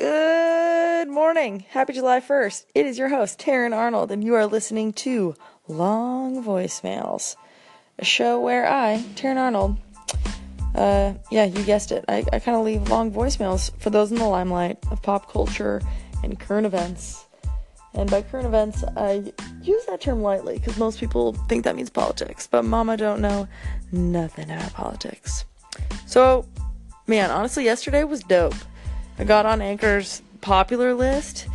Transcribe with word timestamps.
Good 0.00 1.08
morning. 1.08 1.66
Happy 1.68 1.92
July 1.92 2.20
1st. 2.20 2.64
It 2.74 2.86
is 2.86 2.96
your 2.96 3.10
host, 3.10 3.38
Taryn 3.38 3.76
Arnold, 3.76 4.10
and 4.10 4.24
you 4.24 4.32
are 4.32 4.46
listening 4.46 4.94
to 4.94 5.34
Long 5.68 6.42
Voicemails, 6.42 7.36
a 7.98 8.04
show 8.06 8.40
where 8.40 8.66
I, 8.66 9.04
Taryn 9.14 9.36
Arnold, 9.36 9.76
uh, 10.74 11.12
yeah, 11.30 11.44
you 11.44 11.62
guessed 11.64 11.92
it. 11.92 12.06
I, 12.08 12.24
I 12.32 12.38
kind 12.38 12.56
of 12.56 12.64
leave 12.64 12.88
long 12.88 13.12
voicemails 13.12 13.78
for 13.78 13.90
those 13.90 14.10
in 14.10 14.16
the 14.16 14.24
limelight 14.24 14.78
of 14.90 15.02
pop 15.02 15.30
culture 15.30 15.82
and 16.24 16.40
current 16.40 16.64
events. 16.64 17.26
And 17.92 18.10
by 18.10 18.22
current 18.22 18.46
events, 18.46 18.82
I 18.96 19.30
use 19.60 19.84
that 19.84 20.00
term 20.00 20.22
lightly 20.22 20.58
because 20.58 20.78
most 20.78 20.98
people 20.98 21.34
think 21.46 21.64
that 21.64 21.76
means 21.76 21.90
politics, 21.90 22.46
but 22.46 22.64
mama 22.64 22.96
don't 22.96 23.20
know 23.20 23.46
nothing 23.92 24.50
about 24.50 24.72
politics. 24.72 25.44
So, 26.06 26.46
man, 27.06 27.30
honestly, 27.30 27.64
yesterday 27.64 28.04
was 28.04 28.22
dope. 28.22 28.54
I 29.20 29.24
got 29.24 29.44
on 29.44 29.60
Anchor's 29.60 30.22
popular 30.40 30.94
list. 30.94 31.46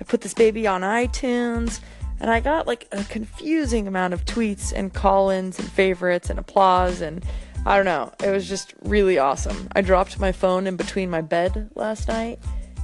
I 0.00 0.02
put 0.02 0.22
this 0.22 0.34
baby 0.34 0.66
on 0.66 0.80
iTunes, 0.80 1.78
and 2.18 2.28
I 2.28 2.40
got 2.40 2.66
like 2.66 2.88
a 2.90 3.04
confusing 3.04 3.86
amount 3.86 4.14
of 4.14 4.24
tweets 4.24 4.72
and 4.74 4.92
call 4.92 5.30
ins 5.30 5.60
and 5.60 5.70
favorites 5.70 6.28
and 6.28 6.40
applause. 6.40 7.00
And 7.00 7.24
I 7.64 7.76
don't 7.76 7.84
know, 7.84 8.12
it 8.20 8.32
was 8.32 8.48
just 8.48 8.74
really 8.82 9.16
awesome. 9.16 9.68
I 9.76 9.80
dropped 9.80 10.18
my 10.18 10.32
phone 10.32 10.66
in 10.66 10.74
between 10.74 11.08
my 11.08 11.20
bed 11.20 11.70
last 11.76 12.08
night, 12.08 12.40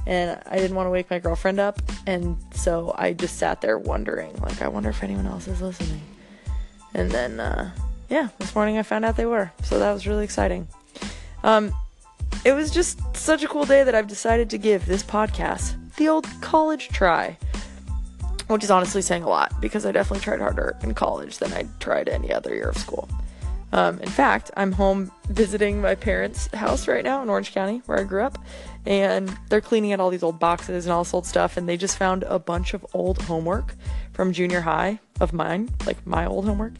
and 0.07 0.41
I 0.45 0.55
didn't 0.55 0.77
want 0.77 0.87
to 0.87 0.91
wake 0.91 1.09
my 1.09 1.19
girlfriend 1.19 1.59
up. 1.59 1.81
And 2.07 2.37
so 2.53 2.95
I 2.97 3.11
just 3.11 3.37
sat 3.37 3.59
there 3.59 3.77
wondering, 3.77 4.33
like, 4.37 4.61
I 4.61 4.69
wonder 4.69 4.91
if 4.91 5.03
anyone 5.03 5.27
else 5.27 5.49
is 5.49 5.61
listening. 5.61 6.01
And 6.93 7.11
then, 7.11 7.41
uh, 7.41 7.71
yeah, 8.09 8.29
this 8.39 8.55
morning 8.55 8.77
I 8.77 8.83
found 8.83 9.03
out 9.03 9.17
they 9.17 9.25
were. 9.25 9.51
So 9.63 9.77
that 9.77 9.91
was 9.91 10.07
really 10.07 10.23
exciting. 10.23 10.69
Um, 11.43 11.73
it 12.45 12.53
was 12.53 12.71
just 12.71 12.99
such 13.15 13.43
a 13.43 13.47
cool 13.47 13.65
day 13.65 13.83
that 13.83 13.95
I've 13.95 14.07
decided 14.07 14.49
to 14.51 14.57
give 14.57 14.85
this 14.85 15.03
podcast 15.03 15.75
the 15.97 16.07
old 16.07 16.27
college 16.41 16.89
try. 16.89 17.37
Which 18.47 18.63
is 18.63 18.71
honestly 18.71 19.01
saying 19.01 19.23
a 19.23 19.29
lot 19.29 19.53
because 19.61 19.85
I 19.85 19.91
definitely 19.91 20.23
tried 20.23 20.41
harder 20.41 20.75
in 20.81 20.93
college 20.93 21.37
than 21.37 21.53
I 21.53 21.65
tried 21.79 22.09
any 22.09 22.33
other 22.33 22.53
year 22.53 22.67
of 22.67 22.77
school. 22.77 23.07
Um, 23.73 23.99
in 23.99 24.09
fact, 24.09 24.51
I'm 24.57 24.73
home 24.73 25.11
visiting 25.29 25.81
my 25.81 25.95
parents' 25.95 26.47
house 26.53 26.87
right 26.87 27.03
now 27.03 27.23
in 27.23 27.29
Orange 27.29 27.53
County, 27.53 27.81
where 27.85 27.99
I 27.99 28.03
grew 28.03 28.23
up, 28.23 28.37
and 28.85 29.33
they're 29.49 29.61
cleaning 29.61 29.93
out 29.93 30.01
all 30.01 30.09
these 30.09 30.23
old 30.23 30.39
boxes 30.39 30.85
and 30.85 30.91
all 30.91 31.03
this 31.03 31.13
old 31.13 31.25
stuff, 31.25 31.55
and 31.55 31.69
they 31.69 31.77
just 31.77 31.97
found 31.97 32.23
a 32.23 32.37
bunch 32.37 32.73
of 32.73 32.85
old 32.93 33.21
homework 33.21 33.75
from 34.11 34.33
junior 34.33 34.61
high 34.61 34.99
of 35.21 35.31
mine, 35.31 35.69
like 35.85 36.05
my 36.05 36.25
old 36.25 36.45
homework, 36.45 36.73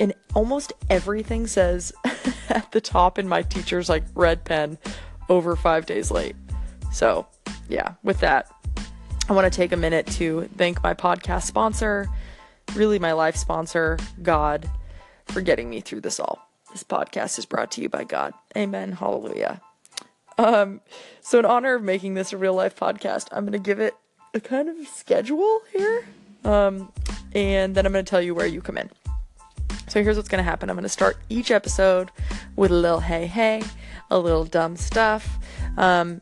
and 0.00 0.14
almost 0.34 0.72
everything 0.88 1.46
says 1.46 1.92
at 2.48 2.70
the 2.72 2.80
top 2.80 3.18
in 3.18 3.28
my 3.28 3.42
teacher's 3.42 3.88
like 3.88 4.04
red 4.14 4.44
pen 4.44 4.78
over 5.28 5.56
five 5.56 5.86
days 5.86 6.10
late. 6.10 6.36
So, 6.92 7.26
yeah, 7.68 7.94
with 8.02 8.20
that, 8.20 8.50
I 9.28 9.32
want 9.32 9.50
to 9.50 9.56
take 9.56 9.72
a 9.72 9.76
minute 9.76 10.06
to 10.08 10.48
thank 10.56 10.82
my 10.82 10.94
podcast 10.94 11.44
sponsor, 11.44 12.08
really 12.74 12.98
my 12.98 13.12
life 13.12 13.36
sponsor, 13.36 13.98
God, 14.22 14.70
for 15.26 15.40
getting 15.40 15.70
me 15.70 15.80
through 15.80 16.02
this 16.02 16.20
all. 16.20 16.46
This 16.72 16.82
podcast 16.82 17.38
is 17.38 17.46
brought 17.46 17.70
to 17.72 17.80
you 17.80 17.88
by 17.88 18.04
God. 18.04 18.34
Amen. 18.56 18.92
Hallelujah. 18.92 19.60
Um, 20.36 20.80
so 21.20 21.38
in 21.38 21.44
honor 21.44 21.74
of 21.74 21.82
making 21.82 22.14
this 22.14 22.32
a 22.32 22.36
real 22.36 22.54
life 22.54 22.76
podcast, 22.76 23.28
I'm 23.32 23.44
going 23.44 23.52
to 23.52 23.58
give 23.58 23.80
it 23.80 23.94
a 24.34 24.40
kind 24.40 24.68
of 24.68 24.86
schedule 24.88 25.60
here. 25.72 26.04
Um, 26.44 26.92
and 27.34 27.74
then 27.74 27.86
I'm 27.86 27.92
going 27.92 28.04
to 28.04 28.10
tell 28.10 28.20
you 28.20 28.34
where 28.34 28.46
you 28.46 28.60
come 28.60 28.76
in. 28.76 28.90
So 29.94 30.02
here's 30.02 30.16
what's 30.16 30.28
going 30.28 30.42
to 30.42 30.50
happen 30.50 30.70
I'm 30.70 30.74
going 30.74 30.82
to 30.82 30.88
start 30.88 31.18
each 31.28 31.52
episode 31.52 32.10
with 32.56 32.72
a 32.72 32.74
little 32.74 32.98
hey, 32.98 33.28
hey, 33.28 33.62
a 34.10 34.18
little 34.18 34.42
dumb 34.42 34.74
stuff. 34.74 35.38
Um, 35.76 36.18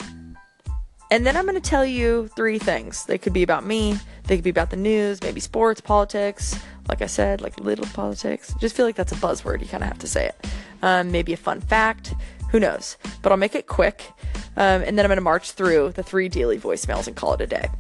and 1.11 1.25
then 1.25 1.39
I'm 1.39 1.47
going 1.47 1.55
to 1.55 1.71
tell 1.71 1.87
you 1.87 2.29
three 2.37 2.59
things. 2.59 3.07
They 3.07 3.17
could 3.17 3.33
be 3.33 3.43
about 3.43 3.65
me, 3.65 3.99
they 4.25 4.37
could 4.37 4.45
be 4.45 4.51
about 4.51 4.69
the 4.69 4.77
news, 4.77 5.23
maybe 5.23 5.41
sports, 5.41 5.81
politics. 5.81 6.55
Like 6.87 7.01
I 7.01 7.07
said, 7.07 7.41
like 7.41 7.59
little 7.61 7.87
politics. 7.87 8.55
Just 8.61 8.77
feel 8.77 8.85
like 8.85 8.95
that's 8.95 9.13
a 9.13 9.15
buzzword. 9.15 9.63
You 9.63 9.69
kind 9.69 9.83
of 9.83 9.89
have 9.89 10.01
to 10.01 10.07
say 10.07 10.27
it. 10.27 10.47
Um, 10.83 11.11
maybe 11.11 11.33
a 11.33 11.39
fun 11.39 11.63
fact. 11.63 12.13
Who 12.51 12.61
knows? 12.61 12.99
But 13.23 13.33
I'll 13.33 13.39
make 13.39 13.55
it 13.55 13.69
quick. 13.69 14.05
Um, 14.59 14.83
and 14.83 14.99
then 14.99 15.07
I'm 15.07 15.09
going 15.09 15.17
to 15.17 15.23
march 15.23 15.53
through 15.53 15.93
the 15.93 16.03
three 16.03 16.29
daily 16.29 16.59
voicemails 16.59 17.07
and 17.07 17.17
call 17.17 17.33
it 17.33 17.41
a 17.41 17.47
day. 17.47 17.71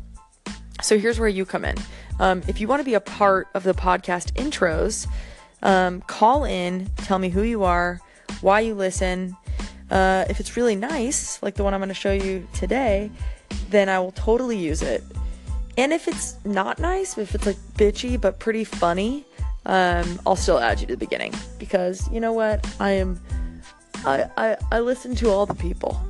So 0.81 0.98
here's 0.98 1.20
where 1.20 1.28
you 1.28 1.44
come 1.44 1.66
in. 1.66 1.76
Um, 2.19 2.42
if 2.48 2.62
you 2.62 2.66
want 2.66 2.81
to 2.81 2.84
be 2.84 2.94
a 2.94 3.00
part 3.00 3.48
of 3.52 3.62
the 3.62 3.75
podcast 3.75 4.32
intros, 4.32 5.06
um, 5.62 6.00
call 6.03 6.45
in, 6.45 6.89
tell 6.99 7.19
me 7.19 7.28
who 7.28 7.43
you 7.43 7.65
are, 7.65 8.00
why 8.41 8.61
you 8.61 8.75
listen. 8.75 9.37
Uh, 9.91 10.25
if 10.28 10.41
it's 10.41 10.56
really 10.56 10.77
nice, 10.77 11.43
like 11.43 11.55
the 11.55 11.62
one 11.62 11.75
I'm 11.75 11.81
going 11.81 11.89
to 11.89 11.95
show 11.95 12.12
you 12.12 12.47
today, 12.55 13.11
then 13.71 13.89
I 13.89 13.99
will 14.00 14.12
totally 14.12 14.56
use 14.56 14.83
it. 14.83 15.05
And 15.77 15.93
if 15.93 16.09
it's 16.09 16.37
not 16.45 16.78
nice, 16.78 17.17
if 17.17 17.34
it's 17.34 17.47
like 17.47 17.56
bitchy 17.77 18.21
but 18.21 18.39
pretty 18.39 18.65
funny, 18.65 19.25
um, 19.65 20.21
I'll 20.27 20.37
still 20.37 20.59
add 20.59 20.81
you 20.81 20.87
to 20.89 20.95
the 20.95 20.99
beginning 20.99 21.33
because 21.59 22.11
you 22.11 22.21
know 22.21 22.33
what? 22.33 22.67
I 22.81 22.93
am, 22.93 23.21
I, 24.05 24.29
I, 24.37 24.56
I 24.71 24.81
listen 24.81 25.15
to 25.17 25.31
all 25.31 25.47
the 25.47 25.55
people. 25.55 26.00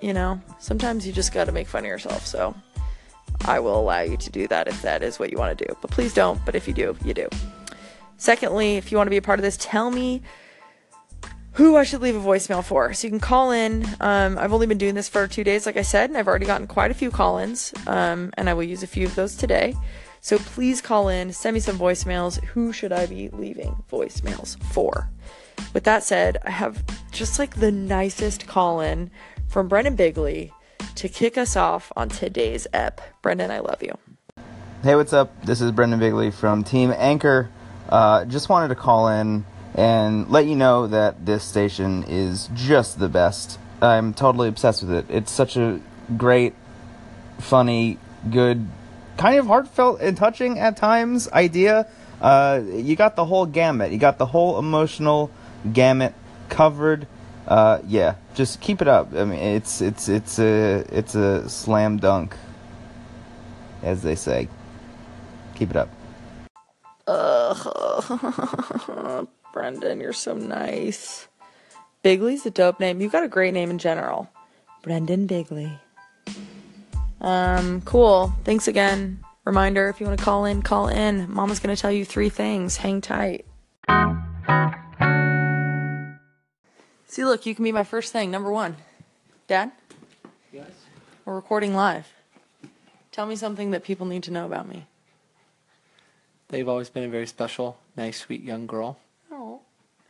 You 0.00 0.12
know, 0.12 0.40
sometimes 0.58 1.06
you 1.06 1.12
just 1.12 1.32
got 1.32 1.44
to 1.44 1.52
make 1.52 1.66
fun 1.66 1.84
of 1.84 1.88
yourself. 1.88 2.26
So 2.26 2.54
I 3.44 3.60
will 3.60 3.78
allow 3.78 4.00
you 4.00 4.16
to 4.16 4.30
do 4.30 4.46
that 4.48 4.68
if 4.68 4.82
that 4.82 5.02
is 5.02 5.18
what 5.18 5.30
you 5.30 5.38
want 5.38 5.58
to 5.58 5.64
do. 5.66 5.76
But 5.80 5.90
please 5.90 6.14
don't. 6.14 6.44
But 6.44 6.54
if 6.54 6.66
you 6.66 6.74
do, 6.74 6.96
you 7.04 7.14
do. 7.14 7.28
Secondly, 8.16 8.76
if 8.76 8.90
you 8.90 8.96
want 8.96 9.06
to 9.06 9.10
be 9.10 9.16
a 9.16 9.22
part 9.22 9.38
of 9.38 9.42
this, 9.42 9.56
tell 9.58 9.90
me 9.90 10.22
who 11.52 11.76
I 11.76 11.84
should 11.84 12.02
leave 12.02 12.16
a 12.16 12.20
voicemail 12.20 12.62
for. 12.62 12.92
So 12.92 13.06
you 13.06 13.10
can 13.10 13.20
call 13.20 13.50
in. 13.50 13.86
Um, 14.00 14.36
I've 14.38 14.52
only 14.52 14.66
been 14.66 14.78
doing 14.78 14.94
this 14.94 15.08
for 15.08 15.26
two 15.26 15.42
days, 15.44 15.64
like 15.64 15.76
I 15.76 15.82
said, 15.82 16.10
and 16.10 16.18
I've 16.18 16.28
already 16.28 16.44
gotten 16.46 16.66
quite 16.66 16.90
a 16.90 16.94
few 16.94 17.10
call 17.10 17.38
ins, 17.38 17.72
um, 17.86 18.30
and 18.36 18.50
I 18.50 18.54
will 18.54 18.62
use 18.62 18.82
a 18.82 18.86
few 18.86 19.06
of 19.06 19.14
those 19.14 19.36
today. 19.36 19.74
So 20.20 20.38
please 20.38 20.82
call 20.82 21.08
in, 21.08 21.32
send 21.32 21.54
me 21.54 21.60
some 21.60 21.78
voicemails. 21.78 22.42
Who 22.44 22.72
should 22.72 22.92
I 22.92 23.06
be 23.06 23.28
leaving 23.30 23.82
voicemails 23.90 24.62
for? 24.64 25.08
With 25.72 25.84
that 25.84 26.02
said, 26.02 26.38
I 26.44 26.50
have 26.50 26.84
just 27.10 27.38
like 27.38 27.56
the 27.56 27.72
nicest 27.72 28.46
call 28.46 28.80
in 28.80 29.10
from 29.48 29.68
Brendan 29.68 29.96
Bigley 29.96 30.52
to 30.96 31.08
kick 31.08 31.38
us 31.38 31.56
off 31.56 31.92
on 31.96 32.08
today's 32.08 32.66
ep. 32.72 33.00
Brendan, 33.22 33.50
I 33.50 33.60
love 33.60 33.82
you. 33.82 33.96
Hey, 34.82 34.94
what's 34.94 35.12
up? 35.12 35.44
This 35.44 35.60
is 35.60 35.70
Brendan 35.70 36.00
Bigley 36.00 36.30
from 36.30 36.64
Team 36.64 36.92
Anchor. 36.96 37.48
Uh, 37.88 38.24
just 38.24 38.48
wanted 38.48 38.68
to 38.68 38.74
call 38.74 39.08
in 39.08 39.44
and 39.74 40.28
let 40.30 40.46
you 40.46 40.56
know 40.56 40.86
that 40.86 41.26
this 41.26 41.44
station 41.44 42.04
is 42.08 42.48
just 42.54 42.98
the 42.98 43.08
best. 43.08 43.58
I'm 43.80 44.14
totally 44.14 44.48
obsessed 44.48 44.82
with 44.82 44.92
it. 44.92 45.06
It's 45.08 45.30
such 45.30 45.56
a 45.56 45.80
great, 46.16 46.54
funny, 47.38 47.98
good, 48.30 48.66
kind 49.18 49.38
of 49.38 49.46
heartfelt 49.46 50.00
and 50.00 50.16
touching 50.16 50.58
at 50.58 50.76
times 50.76 51.28
idea. 51.30 51.86
Uh, 52.20 52.62
you 52.72 52.96
got 52.96 53.16
the 53.16 53.24
whole 53.24 53.46
gamut. 53.46 53.92
You 53.92 53.98
got 53.98 54.18
the 54.18 54.26
whole 54.26 54.58
emotional 54.58 55.30
gamut 55.72 56.14
covered. 56.48 57.06
Uh, 57.46 57.80
yeah, 57.86 58.16
just 58.34 58.60
keep 58.60 58.82
it 58.82 58.88
up. 58.88 59.14
I 59.14 59.24
mean, 59.24 59.38
it's 59.38 59.80
it's 59.80 60.08
it's 60.08 60.38
a 60.38 60.84
it's 60.90 61.14
a 61.14 61.48
slam 61.48 61.98
dunk, 61.98 62.34
as 63.82 64.02
they 64.02 64.14
say. 64.14 64.48
Keep 65.54 65.70
it 65.70 65.76
up. 65.76 65.90
Ugh. 67.46 69.28
Brendan, 69.52 70.00
you're 70.00 70.12
so 70.12 70.34
nice. 70.34 71.28
Bigley's 72.02 72.44
a 72.46 72.50
dope 72.50 72.80
name. 72.80 73.00
You 73.00 73.08
got 73.08 73.22
a 73.22 73.28
great 73.28 73.54
name 73.54 73.70
in 73.70 73.78
general. 73.78 74.28
Brendan 74.82 75.26
Bigley. 75.26 75.78
Um, 77.20 77.80
cool. 77.82 78.32
Thanks 78.44 78.68
again. 78.68 79.20
Reminder 79.44 79.88
if 79.88 80.00
you 80.00 80.06
want 80.06 80.18
to 80.18 80.24
call 80.24 80.44
in, 80.44 80.62
call 80.62 80.88
in. 80.88 81.32
Mama's 81.32 81.60
going 81.60 81.74
to 81.74 81.80
tell 81.80 81.90
you 81.90 82.04
three 82.04 82.28
things. 82.28 82.76
Hang 82.76 83.00
tight. 83.00 83.46
See, 87.06 87.24
look, 87.24 87.46
you 87.46 87.54
can 87.54 87.64
be 87.64 87.72
my 87.72 87.84
first 87.84 88.12
thing. 88.12 88.30
Number 88.30 88.50
one. 88.50 88.76
Dad? 89.46 89.72
Yes. 90.52 90.70
We're 91.24 91.36
recording 91.36 91.74
live. 91.74 92.12
Tell 93.12 93.26
me 93.26 93.36
something 93.36 93.70
that 93.70 93.84
people 93.84 94.06
need 94.06 94.24
to 94.24 94.32
know 94.32 94.44
about 94.44 94.68
me. 94.68 94.86
They've 96.48 96.68
always 96.68 96.88
been 96.90 97.04
a 97.04 97.08
very 97.08 97.26
special, 97.26 97.78
nice, 97.96 98.18
sweet 98.20 98.42
young 98.42 98.66
girl, 98.66 98.98
Oh. 99.32 99.60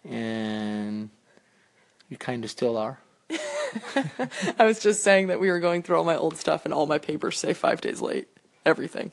and 0.04 1.10
you 2.08 2.16
kind 2.16 2.44
of 2.44 2.50
still 2.50 2.76
are. 2.76 2.98
I 4.58 4.64
was 4.64 4.80
just 4.80 5.02
saying 5.02 5.28
that 5.28 5.40
we 5.40 5.50
were 5.50 5.60
going 5.60 5.82
through 5.82 5.96
all 5.96 6.04
my 6.04 6.16
old 6.16 6.36
stuff 6.36 6.64
and 6.64 6.72
all 6.74 6.86
my 6.86 6.98
papers 6.98 7.38
say 7.38 7.52
five 7.54 7.80
days 7.80 8.00
late. 8.00 8.28
Everything. 8.64 9.12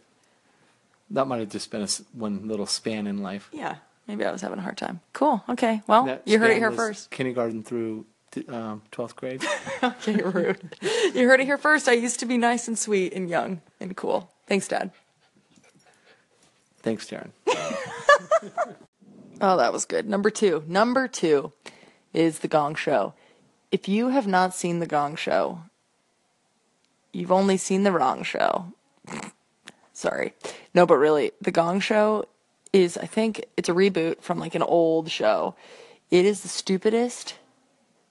That 1.10 1.28
might 1.28 1.40
have 1.40 1.50
just 1.50 1.72
been 1.72 1.82
a 1.84 1.88
one 2.14 2.48
little 2.48 2.66
span 2.66 3.08
in 3.08 3.22
life. 3.24 3.50
Yeah. 3.54 3.76
Maybe 4.08 4.26
I 4.26 4.32
was 4.32 4.42
having 4.42 4.60
a 4.60 4.62
hard 4.62 4.78
time. 4.78 5.00
Cool. 5.14 5.44
Okay. 5.50 5.82
Well, 5.88 6.06
That 6.06 6.24
you 6.26 6.40
heard 6.40 6.52
it 6.52 6.58
here 6.58 6.72
first. 6.72 7.10
Kindergarten 7.12 7.64
through 7.64 8.06
um, 8.50 8.82
12th 8.92 9.16
grade. 9.16 9.44
Okay, 9.84 10.16
rude. 10.16 10.78
you 11.14 11.28
heard 11.28 11.42
it 11.42 11.46
here 11.46 11.58
first. 11.58 11.90
I 11.90 11.94
used 11.94 12.20
to 12.22 12.26
be 12.26 12.38
nice 12.38 12.70
and 12.70 12.80
sweet 12.80 13.12
and 13.14 13.30
young 13.30 13.62
and 13.82 13.96
cool. 13.98 14.32
Thanks, 14.48 14.66
Dad. 14.68 14.92
Thanks, 16.84 17.10
Darren. 17.10 17.32
Oh, 19.42 19.58
that 19.58 19.74
was 19.74 19.84
good. 19.84 20.08
Number 20.08 20.30
two. 20.30 20.64
Number 20.68 21.06
two 21.06 21.52
is 22.14 22.40
The 22.40 22.48
Gong 22.48 22.76
Show. 22.76 23.14
If 23.72 23.90
you 23.90 24.08
have 24.08 24.26
not 24.26 24.54
seen 24.56 24.80
The 24.80 24.86
Gong 24.86 25.18
Show, 25.18 25.64
you've 27.12 27.32
only 27.32 27.58
seen 27.58 27.84
the 27.84 27.92
wrong 27.92 28.24
show. 28.24 28.68
Sorry. 29.94 30.34
No, 30.74 30.86
but 30.86 30.96
really, 30.96 31.32
The 31.42 31.52
Gong 31.52 31.82
Show 31.82 32.26
is, 32.72 32.98
I 32.98 33.06
think, 33.06 33.44
it's 33.58 33.68
a 33.68 33.74
reboot 33.74 34.22
from 34.22 34.40
like 34.40 34.56
an 34.56 34.62
old 34.64 35.12
show. 35.12 35.56
It 36.10 36.24
is 36.24 36.42
the 36.42 36.48
stupidest. 36.48 37.36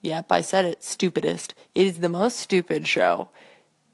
Yep, 0.03 0.31
I 0.31 0.41
said 0.41 0.65
it, 0.65 0.83
stupidest. 0.83 1.55
It 1.73 1.87
is 1.87 1.97
the 1.97 2.09
most 2.09 2.37
stupid 2.37 2.87
show 2.87 3.29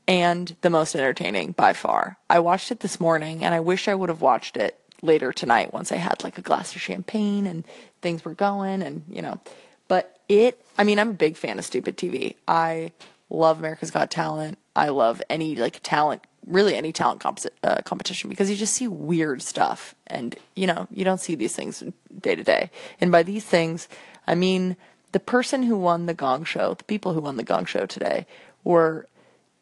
and 0.09 0.55
the 0.61 0.71
most 0.71 0.95
entertaining 0.95 1.51
by 1.51 1.71
far. 1.71 2.17
I 2.31 2.39
watched 2.39 2.71
it 2.71 2.79
this 2.79 2.99
morning 2.99 3.45
and 3.45 3.53
I 3.53 3.59
wish 3.59 3.87
I 3.87 3.93
would 3.93 4.09
have 4.09 4.21
watched 4.21 4.57
it 4.57 4.75
later 5.03 5.31
tonight 5.31 5.71
once 5.71 5.91
I 5.91 5.97
had 5.97 6.23
like 6.23 6.39
a 6.39 6.41
glass 6.41 6.75
of 6.75 6.81
champagne 6.81 7.45
and 7.45 7.63
things 8.01 8.25
were 8.25 8.33
going 8.33 8.81
and, 8.81 9.03
you 9.07 9.21
know. 9.21 9.39
But 9.87 10.17
it, 10.27 10.65
I 10.79 10.83
mean, 10.83 10.97
I'm 10.97 11.11
a 11.11 11.13
big 11.13 11.37
fan 11.37 11.59
of 11.59 11.65
stupid 11.65 11.95
TV. 11.95 12.35
I 12.47 12.91
love 13.29 13.59
America's 13.59 13.91
Got 13.91 14.09
Talent. 14.09 14.57
I 14.75 14.89
love 14.89 15.21
any 15.29 15.55
like 15.55 15.79
talent, 15.83 16.25
really 16.47 16.75
any 16.75 16.91
talent 16.91 17.21
comp- 17.21 17.45
uh, 17.61 17.81
competition 17.85 18.31
because 18.31 18.49
you 18.49 18.55
just 18.55 18.73
see 18.73 18.87
weird 18.87 19.43
stuff 19.43 19.93
and, 20.07 20.35
you 20.55 20.65
know, 20.65 20.87
you 20.89 21.05
don't 21.05 21.21
see 21.21 21.35
these 21.35 21.55
things 21.55 21.83
day 22.19 22.33
to 22.33 22.43
day. 22.43 22.71
And 22.99 23.11
by 23.11 23.21
these 23.21 23.45
things, 23.45 23.87
I 24.25 24.33
mean 24.33 24.75
the 25.11 25.19
person 25.19 25.61
who 25.61 25.77
won 25.77 26.07
the 26.07 26.15
Gong 26.15 26.45
Show, 26.45 26.73
the 26.73 26.83
people 26.85 27.13
who 27.13 27.21
won 27.21 27.37
the 27.37 27.43
Gong 27.43 27.65
Show 27.65 27.85
today 27.85 28.25
were 28.63 29.05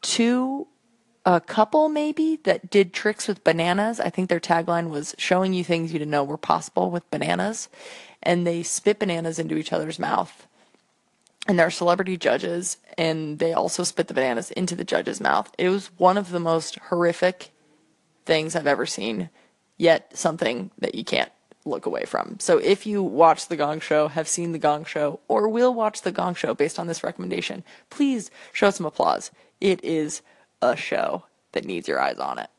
two 0.07 0.67
a 1.25 1.41
couple 1.41 1.89
maybe 1.89 2.37
that 2.43 2.69
did 2.69 2.93
tricks 2.93 3.27
with 3.27 3.43
bananas. 3.43 3.99
I 3.99 4.09
think 4.09 4.29
their 4.29 4.39
tagline 4.39 4.89
was 4.89 5.13
showing 5.17 5.53
you 5.53 5.61
things 5.61 5.91
you 5.91 5.99
didn't 5.99 6.11
know 6.11 6.23
were 6.23 6.37
possible 6.37 6.89
with 6.89 7.09
bananas. 7.11 7.67
And 8.23 8.47
they 8.47 8.63
spit 8.63 8.99
bananas 8.99 9.37
into 9.37 9.57
each 9.57 9.73
other's 9.73 9.99
mouth. 9.99 10.47
And 11.45 11.59
they're 11.59 11.69
celebrity 11.69 12.17
judges, 12.17 12.77
and 12.97 13.39
they 13.39 13.53
also 13.53 13.83
spit 13.83 14.07
the 14.07 14.13
bananas 14.13 14.51
into 14.51 14.75
the 14.75 14.83
judge's 14.83 15.21
mouth. 15.21 15.51
It 15.57 15.69
was 15.69 15.91
one 15.97 16.17
of 16.17 16.31
the 16.31 16.39
most 16.39 16.77
horrific 16.89 17.51
things 18.25 18.55
I've 18.55 18.67
ever 18.67 18.85
seen, 18.85 19.29
yet 19.77 20.17
something 20.17 20.71
that 20.79 20.95
you 20.95 21.05
can't 21.05 21.31
look 21.63 21.85
away 21.85 22.03
from. 22.05 22.37
So 22.39 22.57
if 22.57 22.85
you 22.85 23.03
watch 23.03 23.47
The 23.47 23.55
Gong 23.55 23.79
Show, 23.79 24.07
have 24.09 24.27
seen 24.27 24.51
The 24.51 24.59
Gong 24.59 24.83
Show, 24.83 25.19
or 25.27 25.47
will 25.47 25.73
watch 25.73 26.01
The 26.01 26.11
Gong 26.11 26.35
Show 26.35 26.53
based 26.53 26.79
on 26.79 26.87
this 26.87 27.03
recommendation, 27.03 27.63
please 27.89 28.31
show 28.51 28.69
some 28.69 28.85
applause. 28.85 29.31
It 29.59 29.83
is 29.83 30.21
a 30.61 30.75
show 30.75 31.25
that 31.51 31.65
needs 31.65 31.87
your 31.87 31.99
eyes 31.99 32.19
on 32.19 32.39
it. 32.39 32.49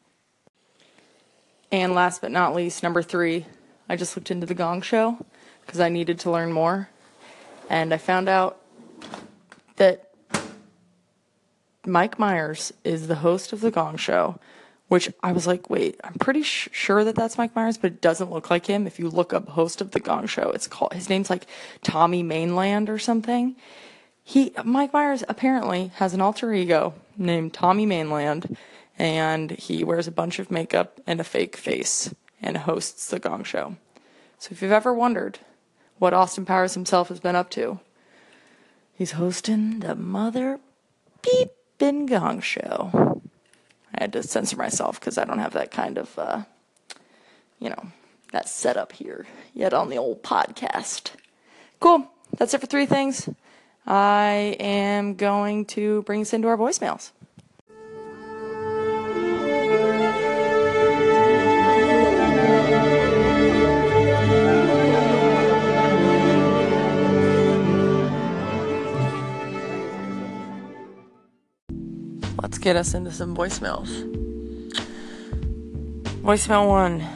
And 1.70 1.94
last 1.94 2.20
but 2.20 2.30
not 2.30 2.54
least, 2.54 2.82
number 2.82 3.02
three, 3.02 3.46
I 3.88 3.96
just 3.96 4.16
looked 4.16 4.30
into 4.30 4.46
The 4.46 4.54
Gong 4.54 4.80
Show 4.82 5.24
because 5.64 5.80
I 5.80 5.88
needed 5.88 6.18
to 6.20 6.30
learn 6.30 6.52
more. 6.52 6.88
And 7.68 7.92
I 7.92 7.98
found 7.98 8.28
out 8.28 8.60
that 9.76 10.10
Mike 11.86 12.18
Myers 12.18 12.72
is 12.84 13.06
the 13.06 13.16
host 13.16 13.52
of 13.52 13.60
The 13.60 13.70
Gong 13.70 13.96
Show, 13.96 14.38
which 14.88 15.10
I 15.22 15.32
was 15.32 15.46
like, 15.46 15.68
wait, 15.68 16.00
I'm 16.02 16.14
pretty 16.14 16.42
sh- 16.42 16.68
sure 16.72 17.04
that 17.04 17.14
that's 17.14 17.36
Mike 17.36 17.54
Myers, 17.54 17.76
but 17.76 17.92
it 17.92 18.00
doesn't 18.00 18.30
look 18.30 18.50
like 18.50 18.66
him. 18.66 18.86
If 18.86 18.98
you 18.98 19.10
look 19.10 19.32
up 19.32 19.48
host 19.48 19.80
of 19.80 19.90
The 19.90 20.00
Gong 20.00 20.26
Show, 20.26 20.50
it's 20.50 20.66
called, 20.66 20.94
his 20.94 21.10
name's 21.10 21.30
like 21.30 21.46
Tommy 21.82 22.22
Maitland 22.22 22.88
or 22.88 22.98
something. 22.98 23.56
He, 24.28 24.52
Mike 24.62 24.92
Myers 24.92 25.24
apparently 25.26 25.90
has 25.94 26.12
an 26.12 26.20
alter 26.20 26.52
ego 26.52 26.92
named 27.16 27.54
Tommy 27.54 27.86
Maitland, 27.86 28.58
and 28.98 29.52
he 29.52 29.82
wears 29.82 30.06
a 30.06 30.12
bunch 30.12 30.38
of 30.38 30.50
makeup 30.50 31.00
and 31.06 31.18
a 31.18 31.24
fake 31.24 31.56
face 31.56 32.14
and 32.42 32.58
hosts 32.58 33.08
The 33.08 33.20
Gong 33.20 33.42
Show. 33.42 33.76
So 34.38 34.50
if 34.52 34.60
you've 34.60 34.70
ever 34.70 34.92
wondered 34.92 35.38
what 35.98 36.12
Austin 36.12 36.44
Powers 36.44 36.74
himself 36.74 37.08
has 37.08 37.20
been 37.20 37.36
up 37.36 37.48
to, 37.52 37.80
he's 38.92 39.12
hosting 39.12 39.80
the 39.80 39.94
mother 39.94 40.60
beepin' 41.22 42.06
Gong 42.06 42.42
Show. 42.42 43.22
I 43.94 44.02
had 44.02 44.12
to 44.12 44.22
censor 44.22 44.58
myself 44.58 45.00
because 45.00 45.16
I 45.16 45.24
don't 45.24 45.38
have 45.38 45.54
that 45.54 45.70
kind 45.70 45.96
of, 45.96 46.18
uh, 46.18 46.42
you 47.58 47.70
know, 47.70 47.86
that 48.32 48.50
setup 48.50 48.92
here 48.92 49.26
yet 49.54 49.72
on 49.72 49.88
the 49.88 49.96
old 49.96 50.22
podcast. 50.22 51.12
Cool. 51.80 52.10
That's 52.36 52.52
it 52.52 52.60
for 52.60 52.66
three 52.66 52.84
things. 52.84 53.30
I 53.90 54.54
am 54.60 55.14
going 55.14 55.64
to 55.64 56.02
bring 56.02 56.20
us 56.20 56.34
into 56.34 56.46
our 56.46 56.58
voicemails. 56.58 57.12
Let's 72.42 72.58
get 72.58 72.76
us 72.76 72.92
into 72.92 73.10
some 73.10 73.34
voicemails. 73.34 74.04
Voicemail 76.20 76.68
one 76.68 77.06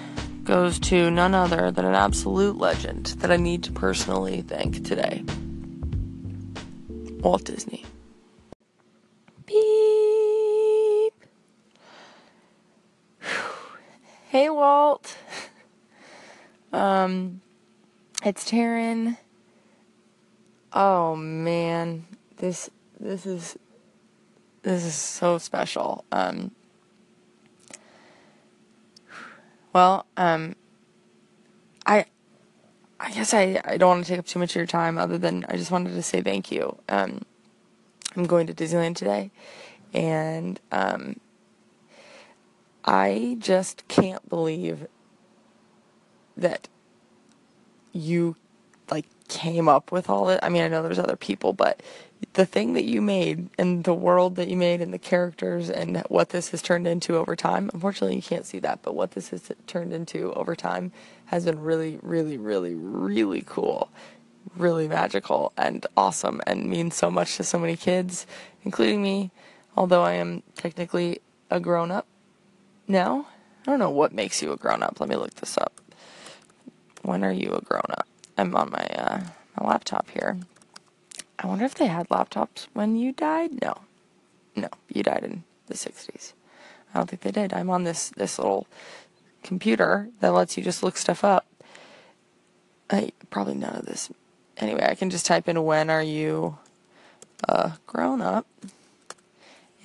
goes 0.44 0.78
to 0.78 1.10
none 1.10 1.34
other 1.34 1.70
than 1.70 1.84
an 1.84 1.94
absolute 1.94 2.56
legend 2.56 3.08
that 3.18 3.30
I 3.30 3.36
need 3.36 3.62
to 3.64 3.72
personally 3.72 4.40
thank 4.40 4.82
today 4.84 5.22
Walt 7.22 7.44
Disney. 7.44 7.84
Beep. 9.46 11.14
Hey, 14.28 14.50
Walt. 14.50 15.16
Um, 16.72 17.40
it's 18.24 18.50
Taryn. 18.50 19.18
Oh 20.72 21.14
man, 21.14 22.06
this 22.38 22.70
this 22.98 23.26
is 23.26 23.56
this 24.62 24.84
is 24.84 24.94
so 24.94 25.38
special. 25.38 26.04
Um, 26.10 26.50
well, 29.72 30.06
um, 30.16 30.56
I 33.02 33.10
guess 33.10 33.34
I, 33.34 33.60
I 33.64 33.78
don't 33.78 33.88
want 33.88 34.04
to 34.04 34.10
take 34.12 34.20
up 34.20 34.26
too 34.26 34.38
much 34.38 34.52
of 34.52 34.56
your 34.56 34.66
time 34.66 34.96
other 34.96 35.18
than 35.18 35.44
I 35.48 35.56
just 35.56 35.72
wanted 35.72 35.90
to 35.94 36.02
say 36.02 36.22
thank 36.22 36.52
you. 36.52 36.78
Um, 36.88 37.22
I'm 38.14 38.26
going 38.26 38.46
to 38.46 38.54
Disneyland 38.54 38.94
today 38.94 39.32
and 39.92 40.60
um, 40.70 41.18
I 42.84 43.36
just 43.40 43.88
can't 43.88 44.26
believe 44.28 44.86
that 46.36 46.68
you 47.92 48.36
like 48.88 49.06
came 49.32 49.66
up 49.66 49.90
with 49.90 50.10
all 50.10 50.28
it. 50.28 50.38
I 50.42 50.50
mean, 50.50 50.62
I 50.62 50.68
know 50.68 50.82
there's 50.82 50.98
other 50.98 51.16
people, 51.16 51.54
but 51.54 51.82
the 52.34 52.44
thing 52.44 52.74
that 52.74 52.84
you 52.84 53.00
made 53.00 53.48
and 53.58 53.82
the 53.82 53.94
world 53.94 54.36
that 54.36 54.48
you 54.48 54.56
made 54.58 54.82
and 54.82 54.92
the 54.92 54.98
characters 54.98 55.70
and 55.70 56.02
what 56.08 56.28
this 56.28 56.50
has 56.50 56.60
turned 56.60 56.86
into 56.86 57.16
over 57.16 57.34
time. 57.34 57.70
Unfortunately, 57.72 58.14
you 58.14 58.22
can't 58.22 58.44
see 58.44 58.58
that, 58.58 58.80
but 58.82 58.94
what 58.94 59.12
this 59.12 59.30
has 59.30 59.50
turned 59.66 59.94
into 59.94 60.34
over 60.34 60.54
time 60.54 60.92
has 61.26 61.46
been 61.46 61.60
really, 61.60 61.98
really, 62.02 62.36
really, 62.36 62.74
really 62.74 63.42
cool, 63.46 63.88
really 64.54 64.86
magical 64.86 65.52
and 65.56 65.86
awesome 65.96 66.42
and 66.46 66.68
means 66.68 66.94
so 66.94 67.10
much 67.10 67.38
to 67.38 67.44
so 67.44 67.58
many 67.58 67.76
kids, 67.76 68.26
including 68.64 69.02
me, 69.02 69.30
although 69.78 70.02
I 70.02 70.12
am 70.12 70.42
technically 70.56 71.22
a 71.50 71.58
grown 71.58 71.90
up 71.90 72.06
now. 72.86 73.26
I 73.66 73.70
don't 73.70 73.78
know 73.78 73.90
what 73.90 74.12
makes 74.12 74.42
you 74.42 74.52
a 74.52 74.58
grown 74.58 74.82
up. 74.82 75.00
Let 75.00 75.08
me 75.08 75.16
look 75.16 75.34
this 75.36 75.56
up. 75.56 75.80
When 77.00 77.24
are 77.24 77.32
you 77.32 77.54
a 77.54 77.62
grown 77.62 77.86
up? 77.90 78.06
I'm 78.36 78.54
on 78.56 78.70
my 78.70 78.84
uh, 78.84 79.20
my 79.58 79.68
laptop 79.68 80.10
here. 80.10 80.38
I 81.38 81.46
wonder 81.46 81.64
if 81.64 81.74
they 81.74 81.86
had 81.86 82.08
laptops 82.08 82.66
when 82.72 82.96
you 82.96 83.12
died. 83.12 83.60
No, 83.60 83.82
no, 84.56 84.68
you 84.88 85.02
died 85.02 85.24
in 85.24 85.44
the 85.66 85.74
'60s. 85.74 86.32
I 86.94 86.98
don't 86.98 87.08
think 87.08 87.22
they 87.22 87.30
did. 87.30 87.52
I'm 87.52 87.70
on 87.70 87.84
this 87.84 88.10
this 88.10 88.38
little 88.38 88.66
computer 89.42 90.08
that 90.20 90.32
lets 90.32 90.56
you 90.56 90.62
just 90.62 90.82
look 90.82 90.96
stuff 90.96 91.24
up. 91.24 91.46
I 92.90 93.12
probably 93.30 93.54
none 93.54 93.76
of 93.76 93.86
this. 93.86 94.10
Anyway, 94.58 94.86
I 94.88 94.94
can 94.94 95.10
just 95.10 95.26
type 95.26 95.48
in 95.48 95.62
when 95.64 95.90
are 95.90 96.02
you 96.02 96.58
uh, 97.48 97.72
grown 97.86 98.20
up, 98.20 98.46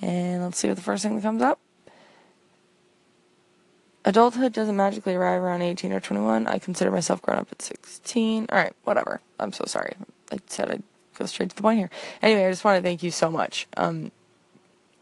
and 0.00 0.42
let's 0.42 0.58
see 0.58 0.68
what 0.68 0.76
the 0.76 0.82
first 0.82 1.02
thing 1.02 1.16
that 1.16 1.22
comes 1.22 1.42
up. 1.42 1.58
Adulthood 4.08 4.54
doesn't 4.54 4.74
magically 4.74 5.14
arrive 5.14 5.42
around 5.42 5.60
18 5.60 5.92
or 5.92 6.00
21. 6.00 6.46
I 6.46 6.58
consider 6.58 6.90
myself 6.90 7.20
grown 7.20 7.40
up 7.40 7.48
at 7.52 7.60
16. 7.60 8.46
All 8.48 8.56
right, 8.56 8.72
whatever. 8.84 9.20
I'm 9.38 9.52
so 9.52 9.66
sorry. 9.66 9.96
I 10.32 10.38
said 10.46 10.70
I'd 10.70 10.82
go 11.18 11.26
straight 11.26 11.50
to 11.50 11.56
the 11.56 11.60
point 11.60 11.78
here. 11.78 11.90
Anyway, 12.22 12.46
I 12.46 12.50
just 12.50 12.64
want 12.64 12.78
to 12.78 12.82
thank 12.82 13.02
you 13.02 13.10
so 13.10 13.30
much. 13.30 13.66
Um, 13.76 14.10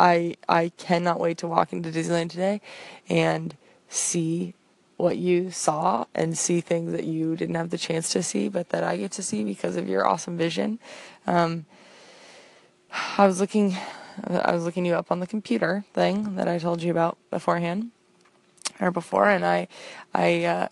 I 0.01 0.35
I 0.49 0.73
cannot 0.77 1.21
wait 1.21 1.39
to 1.39 1.47
walk 1.47 1.73
into 1.73 1.91
Disneyland 1.91 2.31
today 2.31 2.61
and 3.09 3.57
see 3.89 4.55
what 4.97 5.19
you 5.19 5.53
saw 5.53 6.07
and 6.13 6.37
see 6.37 6.61
things 6.61 6.91
that 6.91 7.05
you 7.05 7.37
didn't 7.37 7.55
have 7.55 7.71
the 7.71 7.79
chance 7.79 8.11
to 8.11 8.25
see, 8.25 8.49
but 8.49 8.71
that 8.71 8.83
I 8.83 8.97
get 8.97 9.13
to 9.13 9.23
see 9.23 9.45
because 9.45 9.77
of 9.77 9.89
your 9.89 10.05
awesome 10.05 10.37
vision. 10.37 10.81
Um, 11.29 11.67
I 13.17 13.25
was 13.25 13.39
looking, 13.39 13.77
I 14.29 14.53
was 14.53 14.65
looking 14.65 14.85
you 14.85 14.95
up 14.95 15.13
on 15.13 15.21
the 15.21 15.29
computer 15.29 15.85
thing 15.95 16.35
that 16.35 16.49
I 16.49 16.59
told 16.59 16.83
you 16.83 16.91
about 16.91 17.19
beforehand 17.31 17.93
or 18.81 18.91
before, 18.91 19.29
and 19.29 19.45
I, 19.45 19.69
I, 20.15 20.45
uh, 20.45 20.69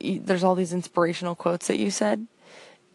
there's 0.00 0.44
all 0.44 0.54
these 0.54 0.72
inspirational 0.72 1.34
quotes 1.34 1.66
that 1.68 1.78
you 1.78 1.90
said, 1.90 2.26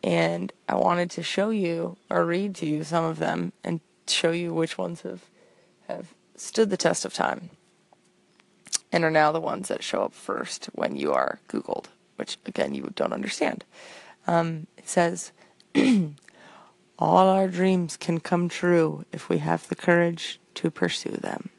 and 0.03 0.51
I 0.67 0.75
wanted 0.75 1.11
to 1.11 1.23
show 1.23 1.49
you 1.49 1.97
or 2.09 2.25
read 2.25 2.55
to 2.55 2.65
you 2.65 2.83
some 2.83 3.05
of 3.05 3.19
them 3.19 3.53
and 3.63 3.79
show 4.07 4.31
you 4.31 4.53
which 4.53 4.77
ones 4.77 5.01
have 5.01 5.23
have 5.87 6.13
stood 6.35 6.69
the 6.69 6.77
test 6.77 7.05
of 7.05 7.13
time 7.13 7.49
and 8.91 9.03
are 9.03 9.11
now 9.11 9.31
the 9.31 9.41
ones 9.41 9.67
that 9.67 9.83
show 9.83 10.03
up 10.03 10.13
first 10.13 10.65
when 10.73 10.95
you 10.95 11.13
are 11.13 11.39
Googled, 11.47 11.85
which 12.15 12.37
again 12.45 12.73
you 12.73 12.91
don't 12.95 13.13
understand. 13.13 13.65
Um, 14.27 14.67
it 14.77 14.87
says, 14.87 15.31
All 16.99 17.27
our 17.27 17.47
dreams 17.47 17.97
can 17.97 18.19
come 18.19 18.47
true 18.47 19.03
if 19.11 19.27
we 19.27 19.39
have 19.39 19.67
the 19.67 19.75
courage 19.75 20.39
to 20.55 20.69
pursue 20.69 21.17
them. 21.17 21.49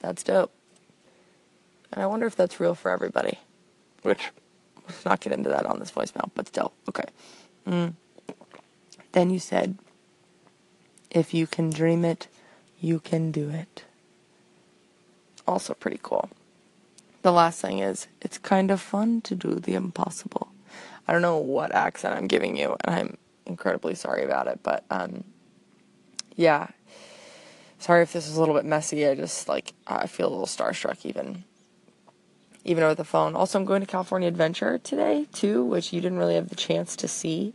That's 0.00 0.22
dope. 0.22 0.55
And 1.92 2.02
I 2.02 2.06
wonder 2.06 2.26
if 2.26 2.36
that's 2.36 2.60
real 2.60 2.74
for 2.74 2.90
everybody, 2.90 3.38
which 4.02 4.30
let's 4.86 5.04
not 5.04 5.20
get 5.20 5.32
into 5.32 5.48
that 5.50 5.66
on 5.66 5.78
this 5.78 5.90
voicemail, 5.90 6.30
but 6.34 6.48
still, 6.48 6.72
okay. 6.88 7.04
Mm. 7.66 7.94
Then 9.12 9.30
you 9.30 9.38
said, 9.38 9.78
if 11.10 11.32
you 11.32 11.46
can 11.46 11.70
dream 11.70 12.04
it, 12.04 12.28
you 12.80 13.00
can 13.00 13.30
do 13.30 13.48
it. 13.50 13.84
Also, 15.46 15.74
pretty 15.74 16.00
cool. 16.02 16.28
The 17.22 17.32
last 17.32 17.60
thing 17.60 17.78
is, 17.78 18.08
it's 18.20 18.38
kind 18.38 18.70
of 18.70 18.80
fun 18.80 19.20
to 19.22 19.34
do 19.34 19.54
the 19.54 19.74
impossible. 19.74 20.48
I 21.08 21.12
don't 21.12 21.22
know 21.22 21.38
what 21.38 21.74
accent 21.74 22.16
I'm 22.16 22.26
giving 22.26 22.56
you, 22.56 22.76
and 22.84 22.94
I'm 22.94 23.16
incredibly 23.46 23.94
sorry 23.94 24.24
about 24.24 24.48
it, 24.48 24.60
but 24.62 24.84
um, 24.90 25.24
yeah. 26.34 26.68
Sorry 27.78 28.02
if 28.02 28.12
this 28.12 28.26
is 28.26 28.36
a 28.36 28.40
little 28.40 28.54
bit 28.54 28.64
messy. 28.64 29.06
I 29.06 29.14
just 29.14 29.48
like 29.48 29.72
I 29.86 30.06
feel 30.06 30.28
a 30.28 30.30
little 30.30 30.46
starstruck 30.46 31.04
even 31.04 31.44
even 32.66 32.82
over 32.82 32.94
the 32.94 33.04
phone. 33.04 33.34
Also, 33.34 33.58
I'm 33.58 33.64
going 33.64 33.80
to 33.80 33.86
California 33.86 34.28
Adventure 34.28 34.78
today 34.78 35.26
too, 35.32 35.64
which 35.64 35.92
you 35.92 36.00
didn't 36.00 36.18
really 36.18 36.34
have 36.34 36.48
the 36.48 36.56
chance 36.56 36.96
to 36.96 37.08
see, 37.08 37.54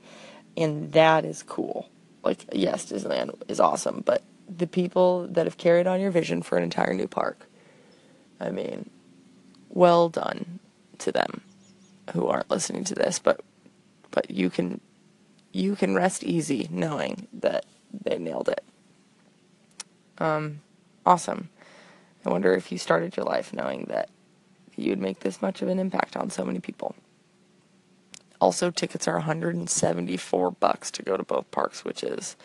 and 0.56 0.94
that 0.94 1.26
is 1.26 1.44
cool. 1.44 1.90
Like, 2.24 2.46
yes, 2.54 2.92
Disneyland 2.92 3.34
is 3.48 3.60
awesome, 3.60 4.04
but 4.06 4.24
the 4.48 4.68
people 4.68 5.28
that 5.28 5.46
have 5.46 5.58
carried 5.58 5.88
on 5.88 6.00
your 6.00 6.12
vision 6.12 6.42
for 6.42 6.58
an 6.58 6.64
entire 6.64 6.94
new 6.94 7.08
park, 7.08 7.48
I 8.40 8.52
mean, 8.52 8.90
well 9.70 10.10
done 10.10 10.60
to 11.00 11.12
them 11.12 11.42
who 12.14 12.28
aren't 12.28 12.50
listening 12.50 12.84
to 12.86 12.96
this, 12.96 13.20
but 13.20 13.42
but 14.12 14.32
you 14.32 14.50
can 14.50 14.80
you 15.52 15.76
can 15.76 15.96
rest 15.96 16.24
easy 16.24 16.68
knowing 16.72 17.28
that 17.34 17.66
they 17.92 18.18
nailed 18.18 18.50
it. 18.50 18.64
Um, 20.18 20.62
awesome. 21.06 21.50
I 22.26 22.30
wonder 22.30 22.54
if 22.54 22.72
you 22.72 22.78
started 22.78 23.18
your 23.18 23.26
life 23.26 23.54
knowing 23.54 23.86
that 23.90 24.10
you'd 24.82 25.00
make 25.00 25.20
this 25.20 25.42
much 25.42 25.62
of 25.62 25.68
an 25.68 25.80
impact 25.80 26.16
on 26.16 26.30
so 26.30 26.46
many 26.46 26.60
people. 26.60 26.96
Also, 28.40 28.72
tickets 28.72 29.08
are 29.08 29.16
174 29.16 30.52
bucks 30.52 30.90
to 30.92 31.04
go 31.04 31.16
to 31.16 31.24
both 31.24 31.50
parks, 31.52 31.86
which 31.86 32.04
is, 32.04 32.36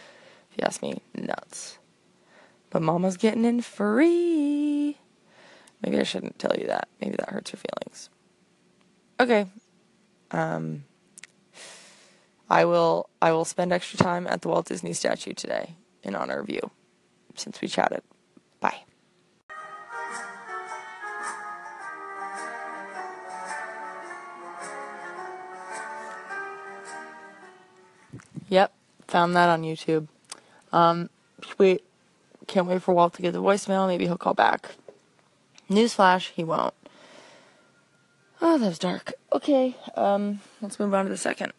if 0.51 0.59
you 0.59 0.65
ask 0.65 0.83
me, 0.83 1.01
nuts. 1.15 1.79
But 2.71 2.83
Mama's 2.83 3.17
getting 3.17 3.45
in 3.45 3.63
free. 3.63 4.99
Maybe 5.83 5.99
I 5.99 6.03
shouldn't 6.03 6.39
tell 6.39 6.55
you 6.59 6.67
that. 6.67 6.89
Maybe 7.01 7.17
that 7.17 7.31
hurts 7.31 7.53
your 7.53 7.61
feelings. 7.61 8.11
Okay. 9.19 9.47
Um, 10.31 10.85
I 12.49 12.65
will 12.65 13.09
I 13.21 13.33
will 13.33 13.45
spend 13.45 13.73
extra 13.73 13.99
time 13.99 14.27
at 14.27 14.43
the 14.43 14.49
Walt 14.49 14.67
Disney 14.67 14.93
statue 14.93 15.33
today 15.33 15.77
in 16.03 16.15
honor 16.15 16.39
of 16.39 16.51
you 16.51 16.71
since 17.35 17.61
we 17.61 17.69
chatted. 17.69 18.03
Found 29.17 29.35
that 29.35 29.49
on 29.49 29.63
YouTube. 29.63 30.09
Um, 30.75 31.09
wait, 31.57 31.83
can't 32.47 32.67
wait 32.67 32.83
for 32.83 32.95
Walt 32.95 33.15
to 33.15 33.23
get 33.23 33.33
the 33.33 33.41
voicemail. 33.41 33.87
Maybe 33.87 34.05
he'll 34.05 34.19
call 34.19 34.35
back. 34.35 34.73
Newsflash, 35.71 36.33
he 36.33 36.45
won't. 36.45 36.75
Oh, 38.43 38.59
that 38.59 38.67
was 38.67 38.79
dark. 38.79 39.15
Okay, 39.33 39.75
um, 39.95 40.41
let's 40.61 40.79
move 40.79 40.93
on 40.93 41.07
to 41.07 41.11
the 41.11 41.17
second. 41.17 41.55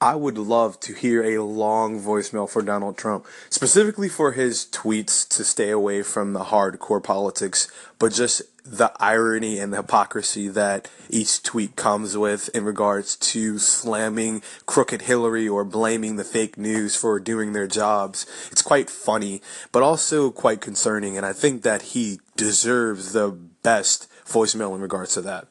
I 0.00 0.14
would 0.14 0.38
love 0.38 0.78
to 0.80 0.94
hear 0.94 1.24
a 1.24 1.42
long 1.42 2.00
voicemail 2.00 2.48
for 2.48 2.62
Donald 2.62 2.96
Trump, 2.96 3.26
specifically 3.50 4.08
for 4.08 4.30
his 4.30 4.64
tweets 4.70 5.26
to 5.30 5.42
stay 5.42 5.70
away 5.70 6.02
from 6.02 6.34
the 6.34 6.44
hardcore 6.44 7.02
politics, 7.02 7.68
but 7.98 8.12
just 8.12 8.42
the 8.66 8.92
irony 8.98 9.58
and 9.58 9.72
the 9.72 9.78
hypocrisy 9.78 10.48
that 10.48 10.90
each 11.08 11.42
tweet 11.42 11.76
comes 11.76 12.16
with 12.16 12.48
in 12.54 12.64
regards 12.64 13.16
to 13.16 13.58
slamming 13.58 14.42
crooked 14.66 15.02
Hillary 15.02 15.48
or 15.48 15.64
blaming 15.64 16.16
the 16.16 16.24
fake 16.24 16.58
news 16.58 16.96
for 16.96 17.20
doing 17.20 17.52
their 17.52 17.66
jobs. 17.66 18.26
It's 18.50 18.62
quite 18.62 18.90
funny, 18.90 19.40
but 19.72 19.82
also 19.82 20.30
quite 20.30 20.60
concerning, 20.60 21.16
and 21.16 21.24
I 21.24 21.32
think 21.32 21.62
that 21.62 21.82
he 21.82 22.20
deserves 22.36 23.12
the 23.12 23.30
best 23.30 24.08
voicemail 24.26 24.74
in 24.74 24.80
regards 24.80 25.14
to 25.14 25.22
that. 25.22 25.46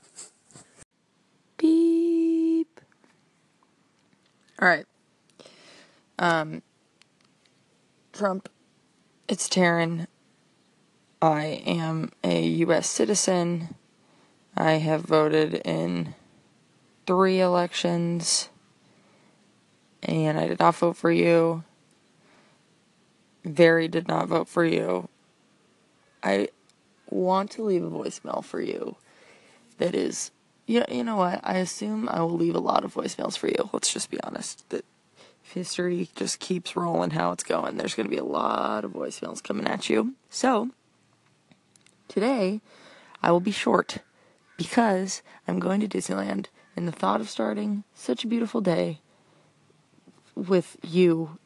Beep. 1.57 2.81
All 4.61 4.67
right. 4.67 4.85
Um, 6.19 6.61
Trump, 8.13 8.49
it's 9.27 9.49
Taryn. 9.49 10.07
I 11.21 11.61
am 11.65 12.11
a 12.23 12.43
U.S. 12.43 12.89
citizen. 12.89 13.75
I 14.55 14.73
have 14.73 15.01
voted 15.01 15.55
in 15.65 16.15
three 17.05 17.39
elections, 17.39 18.49
and 20.03 20.37
I 20.37 20.47
did 20.47 20.59
not 20.59 20.75
vote 20.75 20.97
for 20.97 21.11
you. 21.11 21.63
Very 23.43 23.87
did 23.87 24.07
not 24.07 24.27
vote 24.27 24.47
for 24.47 24.65
you. 24.65 25.09
I 26.23 26.49
want 27.09 27.51
to 27.51 27.63
leave 27.63 27.83
a 27.83 27.89
voicemail 27.89 28.43
for 28.43 28.59
you 28.59 28.95
that 29.77 29.93
is 29.93 30.31
you 30.65 30.79
know, 30.79 30.85
you 30.89 31.03
know 31.03 31.17
what? 31.17 31.39
I 31.43 31.57
assume 31.57 32.09
I 32.09 32.21
will 32.21 32.37
leave 32.37 32.55
a 32.55 32.59
lot 32.59 32.83
of 32.83 32.93
voicemails 32.93 33.37
for 33.37 33.47
you. 33.47 33.69
Let's 33.71 33.93
just 33.93 34.09
be 34.09 34.19
honest. 34.21 34.67
That 34.69 34.83
if 35.43 35.51
history 35.51 36.09
just 36.15 36.39
keeps 36.39 36.75
rolling 36.75 37.11
how 37.11 37.31
it's 37.31 37.43
going, 37.43 37.77
there's 37.77 37.93
going 37.93 38.07
to 38.07 38.15
be 38.15 38.17
a 38.17 38.23
lot 38.23 38.83
of 38.83 38.93
voicemails 38.93 39.43
coming 39.43 39.67
at 39.67 39.89
you. 39.89 40.15
So, 40.29 40.71
today 42.07 42.61
I 43.21 43.31
will 43.31 43.39
be 43.39 43.51
short 43.51 43.99
because 44.57 45.21
I'm 45.47 45.59
going 45.59 45.81
to 45.81 45.87
Disneyland 45.87 46.47
and 46.75 46.87
the 46.87 46.91
thought 46.91 47.21
of 47.21 47.29
starting 47.29 47.83
such 47.93 48.23
a 48.23 48.27
beautiful 48.27 48.61
day 48.61 48.99
with 50.35 50.77
you 50.83 51.37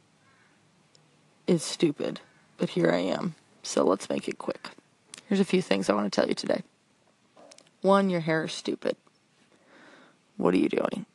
is 1.47 1.63
stupid. 1.63 2.19
But 2.57 2.69
here 2.69 2.91
I 2.91 2.99
am. 2.99 3.35
So 3.63 3.83
let's 3.83 4.09
make 4.09 4.27
it 4.27 4.37
quick. 4.37 4.69
Here's 5.27 5.39
a 5.39 5.45
few 5.45 5.61
things 5.61 5.89
I 5.89 5.93
want 5.93 6.11
to 6.11 6.19
tell 6.19 6.27
you 6.27 6.35
today. 6.35 6.63
One, 7.81 8.09
your 8.09 8.21
hair 8.21 8.45
is 8.45 8.51
stupid. 8.51 8.97
What 10.37 10.53
are 10.53 10.57
you 10.57 10.69
doing? 10.69 11.05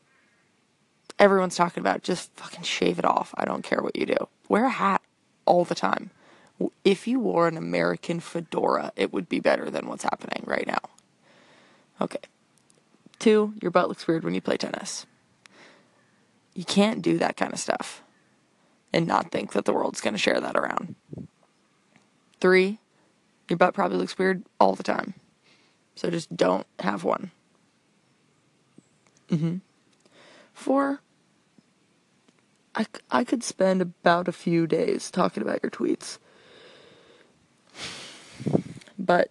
Everyone's 1.18 1.56
talking 1.56 1.80
about 1.80 2.02
just 2.02 2.32
fucking 2.34 2.62
shave 2.62 2.98
it 2.98 3.04
off. 3.04 3.34
I 3.36 3.44
don't 3.44 3.64
care 3.64 3.82
what 3.82 3.96
you 3.96 4.06
do. 4.06 4.28
Wear 4.48 4.66
a 4.66 4.70
hat 4.70 5.02
all 5.46 5.64
the 5.64 5.74
time. 5.74 6.10
If 6.84 7.06
you 7.06 7.18
wore 7.18 7.48
an 7.48 7.56
American 7.56 8.20
fedora, 8.20 8.92
it 8.96 9.12
would 9.12 9.28
be 9.28 9.40
better 9.40 9.70
than 9.70 9.88
what's 9.88 10.04
happening 10.04 10.44
right 10.46 10.66
now. 10.66 10.78
Okay. 12.00 12.20
Two, 13.18 13.54
your 13.60 13.70
butt 13.70 13.88
looks 13.88 14.06
weird 14.06 14.24
when 14.24 14.34
you 14.34 14.40
play 14.40 14.56
tennis. 14.56 15.06
You 16.54 16.64
can't 16.64 17.02
do 17.02 17.18
that 17.18 17.36
kind 17.36 17.52
of 17.52 17.58
stuff 17.58 18.02
and 18.92 19.06
not 19.06 19.30
think 19.30 19.52
that 19.52 19.64
the 19.64 19.72
world's 19.72 20.00
going 20.00 20.14
to 20.14 20.18
share 20.18 20.40
that 20.40 20.56
around. 20.56 20.94
Three, 22.40 22.78
your 23.48 23.56
butt 23.56 23.74
probably 23.74 23.98
looks 23.98 24.16
weird 24.18 24.44
all 24.60 24.74
the 24.74 24.82
time. 24.82 25.14
So 25.96 26.10
just 26.10 26.36
don't 26.36 26.66
have 26.78 27.02
one. 27.02 27.30
Mm-hmm. 29.30 29.56
Four, 30.52 31.00
I, 32.74 32.86
I 33.10 33.24
could 33.24 33.42
spend 33.42 33.80
about 33.82 34.28
a 34.28 34.32
few 34.32 34.66
days 34.66 35.10
talking 35.10 35.42
about 35.42 35.60
your 35.62 35.70
tweets. 35.70 36.18
But 39.04 39.30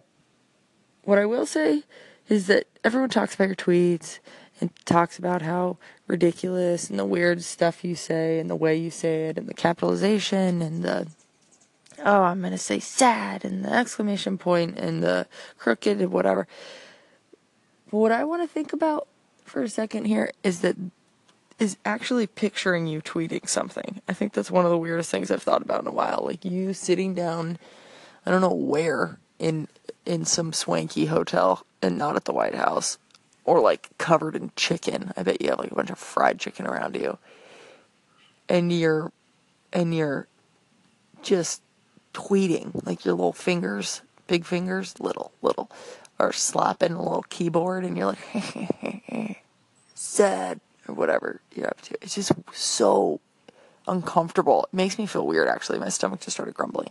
what 1.02 1.18
I 1.18 1.26
will 1.26 1.46
say 1.46 1.82
is 2.28 2.46
that 2.46 2.66
everyone 2.82 3.10
talks 3.10 3.34
about 3.34 3.48
your 3.48 3.56
tweets 3.56 4.18
and 4.60 4.70
talks 4.84 5.18
about 5.18 5.42
how 5.42 5.78
ridiculous 6.06 6.88
and 6.88 6.98
the 6.98 7.04
weird 7.04 7.42
stuff 7.42 7.84
you 7.84 7.94
say 7.94 8.38
and 8.38 8.48
the 8.48 8.56
way 8.56 8.76
you 8.76 8.90
say 8.90 9.28
it 9.28 9.38
and 9.38 9.48
the 9.48 9.54
capitalization 9.54 10.62
and 10.62 10.82
the 10.82 11.08
oh 12.04 12.22
I'm 12.22 12.40
gonna 12.40 12.58
say 12.58 12.78
sad 12.78 13.44
and 13.44 13.64
the 13.64 13.72
exclamation 13.72 14.38
point 14.38 14.78
and 14.78 15.02
the 15.02 15.26
crooked 15.58 16.00
and 16.00 16.12
whatever. 16.12 16.46
But 17.90 17.98
what 17.98 18.12
I 18.12 18.24
want 18.24 18.42
to 18.42 18.48
think 18.48 18.72
about 18.72 19.08
for 19.44 19.62
a 19.62 19.68
second 19.68 20.06
here 20.06 20.32
is 20.42 20.60
that 20.60 20.76
is 21.58 21.76
actually 21.84 22.26
picturing 22.26 22.86
you 22.86 23.00
tweeting 23.00 23.48
something. 23.48 24.00
I 24.08 24.12
think 24.12 24.32
that's 24.32 24.50
one 24.50 24.64
of 24.64 24.70
the 24.70 24.78
weirdest 24.78 25.10
things 25.10 25.30
I've 25.30 25.42
thought 25.42 25.62
about 25.62 25.82
in 25.82 25.86
a 25.86 25.92
while. 25.92 26.22
Like 26.24 26.44
you 26.44 26.74
sitting 26.74 27.14
down, 27.14 27.58
I 28.26 28.30
don't 28.30 28.40
know 28.40 28.52
where 28.52 29.18
in 29.38 29.68
in 30.06 30.24
some 30.24 30.52
swanky 30.52 31.06
hotel 31.06 31.64
and 31.80 31.96
not 31.96 32.16
at 32.16 32.24
the 32.24 32.32
White 32.32 32.54
House, 32.54 32.98
or 33.44 33.60
like 33.60 33.88
covered 33.98 34.36
in 34.36 34.52
chicken. 34.56 35.12
I 35.16 35.22
bet 35.22 35.40
you 35.40 35.50
have 35.50 35.58
like 35.58 35.70
a 35.70 35.74
bunch 35.74 35.90
of 35.90 35.98
fried 35.98 36.38
chicken 36.38 36.66
around 36.66 36.96
you, 36.96 37.18
and 38.48 38.72
you're 38.72 39.12
and 39.72 39.94
you're 39.94 40.28
just 41.22 41.62
tweeting, 42.12 42.86
like 42.86 43.04
your 43.04 43.14
little 43.14 43.32
fingers, 43.32 44.02
big 44.26 44.46
fingers, 44.46 44.98
little, 45.00 45.32
little, 45.42 45.70
are 46.18 46.32
slapping 46.32 46.92
a 46.92 47.02
little 47.02 47.24
keyboard 47.28 47.84
and 47.84 47.98
you're 47.98 48.06
like, 48.06 49.40
sad, 49.94 50.60
or 50.88 50.94
whatever 50.94 51.40
you're 51.54 51.66
up 51.66 51.80
to. 51.82 51.94
It's 52.00 52.14
just 52.14 52.32
so 52.52 53.20
uncomfortable. 53.86 54.64
It 54.72 54.76
makes 54.76 54.98
me 54.98 55.06
feel 55.06 55.26
weird, 55.26 55.48
actually. 55.48 55.78
My 55.78 55.88
stomach 55.88 56.20
just 56.20 56.36
started 56.36 56.54
grumbling 56.54 56.90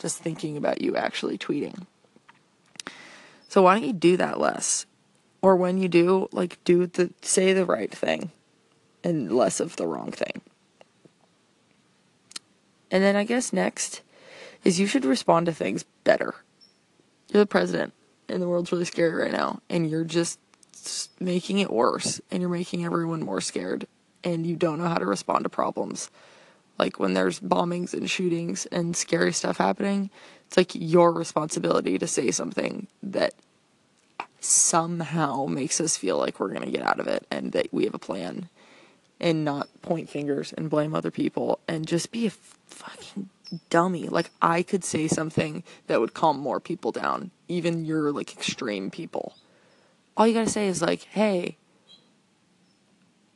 just 0.00 0.18
thinking 0.18 0.56
about 0.56 0.80
you 0.80 0.96
actually 0.96 1.38
tweeting. 1.38 1.86
So 3.48 3.62
why 3.62 3.74
don't 3.74 3.86
you 3.86 3.92
do 3.92 4.16
that 4.16 4.40
less? 4.40 4.86
Or 5.42 5.56
when 5.56 5.78
you 5.78 5.88
do, 5.88 6.28
like, 6.32 6.62
do 6.64 6.86
the, 6.86 7.12
say 7.22 7.52
the 7.52 7.64
right 7.64 7.90
thing 7.90 8.30
and 9.04 9.32
less 9.32 9.60
of 9.60 9.76
the 9.76 9.86
wrong 9.86 10.10
thing. 10.10 10.40
And 12.90 13.02
then 13.02 13.16
I 13.16 13.24
guess 13.24 13.52
next 13.52 14.02
is 14.64 14.80
you 14.80 14.86
should 14.86 15.04
respond 15.04 15.46
to 15.46 15.52
things 15.52 15.84
better. 16.04 16.34
You're 17.32 17.42
the 17.42 17.46
president, 17.46 17.92
and 18.28 18.42
the 18.42 18.48
world's 18.48 18.72
really 18.72 18.84
scary 18.84 19.14
right 19.14 19.32
now, 19.32 19.60
and 19.70 19.88
you're 19.88 20.04
just 20.04 20.38
making 21.20 21.58
it 21.58 21.72
worse, 21.72 22.20
and 22.30 22.40
you're 22.40 22.50
making 22.50 22.84
everyone 22.84 23.22
more 23.22 23.40
scared, 23.40 23.86
and 24.24 24.46
you 24.46 24.56
don't 24.56 24.78
know 24.78 24.88
how 24.88 24.98
to 24.98 25.06
respond 25.06 25.44
to 25.44 25.48
problems. 25.48 26.10
Like 26.78 26.98
when 26.98 27.14
there's 27.14 27.40
bombings 27.40 27.92
and 27.92 28.10
shootings 28.10 28.66
and 28.66 28.96
scary 28.96 29.32
stuff 29.32 29.58
happening, 29.58 30.10
it's 30.46 30.56
like 30.56 30.70
your 30.74 31.12
responsibility 31.12 31.98
to 31.98 32.06
say 32.06 32.30
something 32.30 32.86
that 33.02 33.34
somehow 34.40 35.44
makes 35.44 35.80
us 35.80 35.96
feel 35.96 36.16
like 36.16 36.40
we're 36.40 36.48
going 36.48 36.64
to 36.64 36.70
get 36.70 36.82
out 36.82 36.98
of 36.98 37.06
it 37.06 37.26
and 37.30 37.52
that 37.52 37.72
we 37.72 37.84
have 37.84 37.94
a 37.94 37.98
plan 37.98 38.48
and 39.20 39.44
not 39.44 39.68
point 39.82 40.08
fingers 40.08 40.52
and 40.54 40.70
blame 40.70 40.94
other 40.94 41.10
people 41.10 41.60
and 41.68 41.86
just 41.86 42.10
be 42.10 42.26
a 42.26 42.30
fucking 42.30 43.28
dummy. 43.68 44.08
Like 44.08 44.30
I 44.40 44.62
could 44.62 44.84
say 44.84 45.06
something 45.08 45.62
that 45.86 46.00
would 46.00 46.14
calm 46.14 46.38
more 46.38 46.60
people 46.60 46.92
down, 46.92 47.30
even 47.48 47.84
your 47.84 48.12
like 48.12 48.32
extreme 48.32 48.90
people. 48.90 49.34
All 50.16 50.26
you 50.26 50.34
got 50.34 50.46
to 50.46 50.52
say 50.52 50.66
is 50.66 50.82
like, 50.82 51.02
"Hey, 51.02 51.56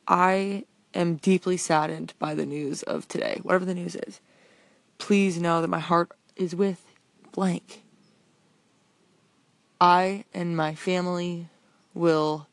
I 0.07 0.65
am 0.95 1.15
deeply 1.17 1.57
saddened 1.57 2.13
by 2.17 2.33
the 2.33 2.45
news 2.45 2.81
of 2.83 3.07
today, 3.07 3.39
whatever 3.43 3.65
the 3.65 3.75
news 3.75 3.95
is. 3.95 4.21
Please 4.97 5.39
know 5.39 5.61
that 5.61 5.67
my 5.67 5.79
heart 5.79 6.11
is 6.35 6.55
with 6.55 6.85
blank. 7.31 7.83
I 9.79 10.23
and 10.33 10.55
my 10.55 10.73
family 10.73 11.49
will 11.93 12.47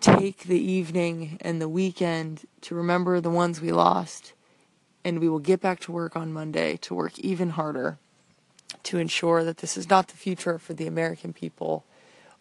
take 0.00 0.44
the 0.44 0.60
evening 0.60 1.38
and 1.40 1.60
the 1.60 1.68
weekend 1.68 2.46
to 2.62 2.74
remember 2.74 3.20
the 3.20 3.30
ones 3.30 3.60
we 3.60 3.72
lost, 3.72 4.32
and 5.04 5.20
we 5.20 5.28
will 5.28 5.38
get 5.38 5.60
back 5.60 5.80
to 5.80 5.92
work 5.92 6.16
on 6.16 6.32
Monday 6.32 6.76
to 6.78 6.94
work 6.94 7.18
even 7.18 7.50
harder 7.50 7.98
to 8.84 8.98
ensure 8.98 9.44
that 9.44 9.58
this 9.58 9.76
is 9.76 9.88
not 9.88 10.08
the 10.08 10.16
future 10.16 10.58
for 10.58 10.74
the 10.74 10.86
American 10.86 11.32
people 11.32 11.84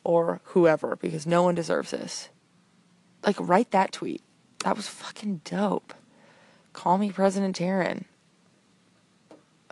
or 0.04 0.42
whoever, 0.46 0.96
because 0.96 1.26
no 1.28 1.44
one 1.44 1.56
deserves 1.56 1.92
this. 1.92 2.30
Like, 3.26 3.36
write 3.40 3.72
that 3.72 3.92
tweet. 3.92 4.22
That 4.68 4.76
was 4.76 4.90
fucking 4.90 5.40
dope. 5.46 5.94
Call 6.74 6.98
me 6.98 7.10
President 7.10 7.58
Taryn. 7.58 8.04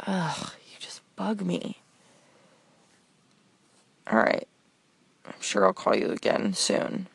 Ugh, 0.07 0.51
you 0.71 0.79
just 0.79 1.01
bug 1.17 1.41
me. 1.41 1.81
Alright. 4.09 4.47
I'm 5.25 5.41
sure 5.41 5.65
I'll 5.65 5.73
call 5.73 5.97
you 5.97 6.11
again 6.11 6.53
soon. 6.53 7.07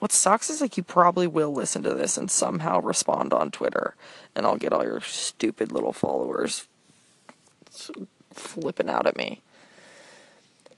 What 0.00 0.12
sucks 0.12 0.50
is 0.50 0.60
like 0.60 0.76
you 0.76 0.82
probably 0.82 1.26
will 1.26 1.50
listen 1.50 1.82
to 1.84 1.94
this 1.94 2.18
and 2.18 2.30
somehow 2.30 2.78
respond 2.82 3.32
on 3.32 3.52
Twitter, 3.52 3.94
and 4.36 4.44
I'll 4.44 4.58
get 4.58 4.74
all 4.74 4.84
your 4.84 5.00
stupid 5.00 5.72
little 5.72 5.94
followers 5.94 6.68
flipping 8.34 8.90
out 8.90 9.06
at 9.06 9.16
me. 9.16 9.40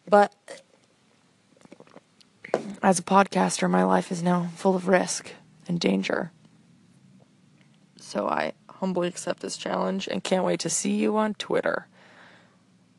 But 0.08 0.32
as 2.84 3.00
a 3.00 3.02
podcaster, 3.02 3.68
my 3.68 3.82
life 3.82 4.12
is 4.12 4.22
now 4.22 4.50
full 4.54 4.76
of 4.76 4.86
risk 4.86 5.32
and 5.70 5.80
danger. 5.80 6.32
So 7.96 8.28
I 8.28 8.52
humbly 8.68 9.06
accept 9.06 9.40
this 9.40 9.56
challenge 9.56 10.08
and 10.08 10.24
can't 10.24 10.44
wait 10.44 10.60
to 10.60 10.68
see 10.68 10.96
you 10.96 11.16
on 11.16 11.34
Twitter. 11.34 11.86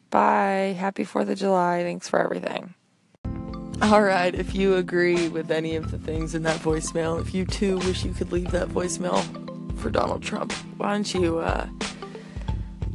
Bye. 0.10 0.76
Happy 0.80 1.04
4th 1.04 1.30
of 1.30 1.38
July. 1.38 1.84
Thanks 1.84 2.08
for 2.08 2.20
everything. 2.20 2.74
All 3.82 4.04
right, 4.04 4.34
if 4.34 4.54
you 4.54 4.76
agree 4.76 5.28
with 5.28 5.50
any 5.50 5.76
of 5.76 5.90
the 5.90 5.98
things 5.98 6.36
in 6.36 6.44
that 6.44 6.60
voicemail, 6.62 7.20
if 7.20 7.34
you 7.34 7.46
too 7.46 7.80
wish 7.80 8.06
you 8.06 8.14
could 8.14 8.32
leave 8.32 8.52
that 8.52 8.70
voicemail 8.70 9.20
for 9.80 9.90
Donald 9.90 10.22
Trump, 10.22 10.54
why 10.78 10.92
don't 10.92 11.12
you, 11.16 11.40
uh, 11.40 11.68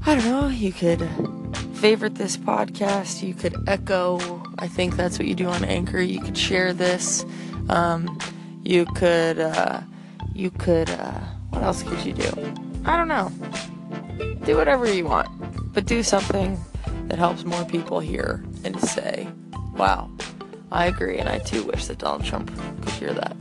I 0.06 0.14
don't 0.14 0.24
know, 0.24 0.46
you 0.46 0.72
could 0.72 1.00
favorite 1.74 2.14
this 2.14 2.36
podcast, 2.36 3.26
you 3.26 3.34
could 3.34 3.56
echo, 3.66 4.40
I 4.60 4.68
think 4.68 4.94
that's 4.94 5.18
what 5.18 5.26
you 5.26 5.34
do 5.34 5.48
on 5.48 5.64
Anchor, 5.64 6.00
you 6.00 6.20
could 6.20 6.38
share 6.38 6.72
this, 6.72 7.26
um, 7.68 8.16
you 8.66 8.84
could, 8.84 9.38
uh, 9.38 9.80
you 10.34 10.50
could, 10.50 10.90
uh, 10.90 11.20
what 11.50 11.62
else 11.62 11.82
could 11.82 12.04
you 12.04 12.12
do? 12.12 12.54
I 12.84 12.96
don't 12.96 13.08
know. 13.08 13.30
Do 14.44 14.56
whatever 14.56 14.92
you 14.92 15.04
want, 15.04 15.28
but 15.72 15.86
do 15.86 16.02
something 16.02 16.58
that 17.06 17.18
helps 17.18 17.44
more 17.44 17.64
people 17.64 18.00
hear 18.00 18.44
and 18.64 18.78
say, 18.80 19.28
wow, 19.76 20.10
I 20.72 20.86
agree, 20.86 21.18
and 21.18 21.28
I 21.28 21.38
too 21.38 21.62
wish 21.64 21.86
that 21.86 21.98
Donald 21.98 22.24
Trump 22.24 22.50
could 22.82 22.92
hear 22.94 23.12
that. 23.12 23.36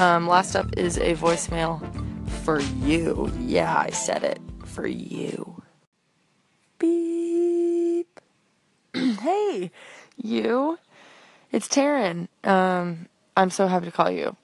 Um, 0.00 0.26
last 0.26 0.56
up 0.56 0.76
is 0.78 0.96
a 0.96 1.14
voicemail 1.14 1.80
for 2.42 2.60
you. 2.60 3.30
Yeah, 3.40 3.76
I 3.76 3.90
said 3.90 4.24
it. 4.24 4.40
For 4.64 4.86
you. 4.86 5.62
Beep. 6.78 8.20
hey, 8.94 9.70
you. 10.16 10.78
It's 11.52 11.68
Taryn. 11.68 12.28
Um, 12.44 13.08
I'm 13.36 13.50
so 13.50 13.66
happy 13.66 13.86
to 13.86 13.92
call 13.92 14.10
you. 14.10 14.36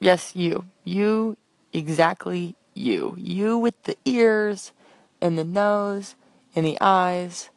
Yes, 0.00 0.34
you. 0.36 0.66
You, 0.84 1.36
exactly 1.72 2.56
you. 2.74 3.14
You 3.18 3.58
with 3.58 3.82
the 3.84 3.96
ears 4.04 4.72
and 5.20 5.38
the 5.38 5.44
nose 5.44 6.14
and 6.54 6.64
the 6.64 6.78
eyes 6.80 7.50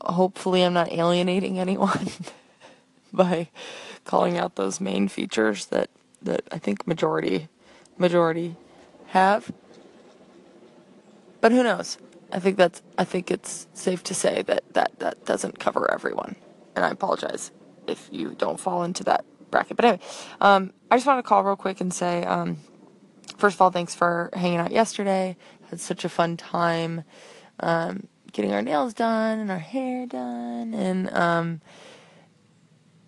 hopefully 0.00 0.62
I'm 0.62 0.72
not 0.72 0.92
alienating 0.92 1.58
anyone 1.58 2.08
by 3.12 3.48
calling 4.04 4.38
out 4.38 4.56
those 4.56 4.80
main 4.80 5.08
features 5.08 5.66
that 5.66 5.90
that 6.22 6.42
I 6.50 6.58
think 6.58 6.86
majority 6.86 7.48
majority 7.98 8.56
have. 9.08 9.52
But 11.40 11.52
who 11.52 11.62
knows? 11.62 11.98
I 12.32 12.38
think 12.38 12.56
that's 12.56 12.82
I 12.98 13.04
think 13.04 13.30
it's 13.30 13.66
safe 13.74 14.02
to 14.04 14.14
say 14.14 14.42
that 14.42 14.64
that 14.74 14.98
that 14.98 15.24
doesn't 15.24 15.58
cover 15.58 15.90
everyone. 15.90 16.36
And 16.74 16.84
I 16.84 16.90
apologize 16.90 17.50
if 17.88 18.08
you 18.10 18.34
don't 18.36 18.58
fall 18.58 18.82
into 18.82 19.04
that 19.04 19.24
bracket. 19.50 19.76
But 19.76 19.84
anyway, 19.84 20.02
um, 20.40 20.72
I 20.90 20.96
just 20.96 21.06
want 21.06 21.18
to 21.18 21.28
call 21.28 21.44
real 21.44 21.56
quick 21.56 21.80
and 21.80 21.92
say, 21.92 22.24
um, 22.24 22.58
first 23.38 23.56
of 23.56 23.62
all, 23.62 23.70
thanks 23.70 23.94
for 23.94 24.30
hanging 24.32 24.58
out 24.58 24.72
yesterday. 24.72 25.36
Had 25.70 25.80
such 25.80 26.04
a 26.04 26.08
fun 26.08 26.36
time. 26.36 27.04
Um, 27.60 28.08
getting 28.32 28.52
our 28.52 28.62
nails 28.62 28.92
done 28.92 29.38
and 29.38 29.50
our 29.50 29.58
hair 29.58 30.06
done. 30.06 30.74
And 30.74 31.10
um, 31.12 31.60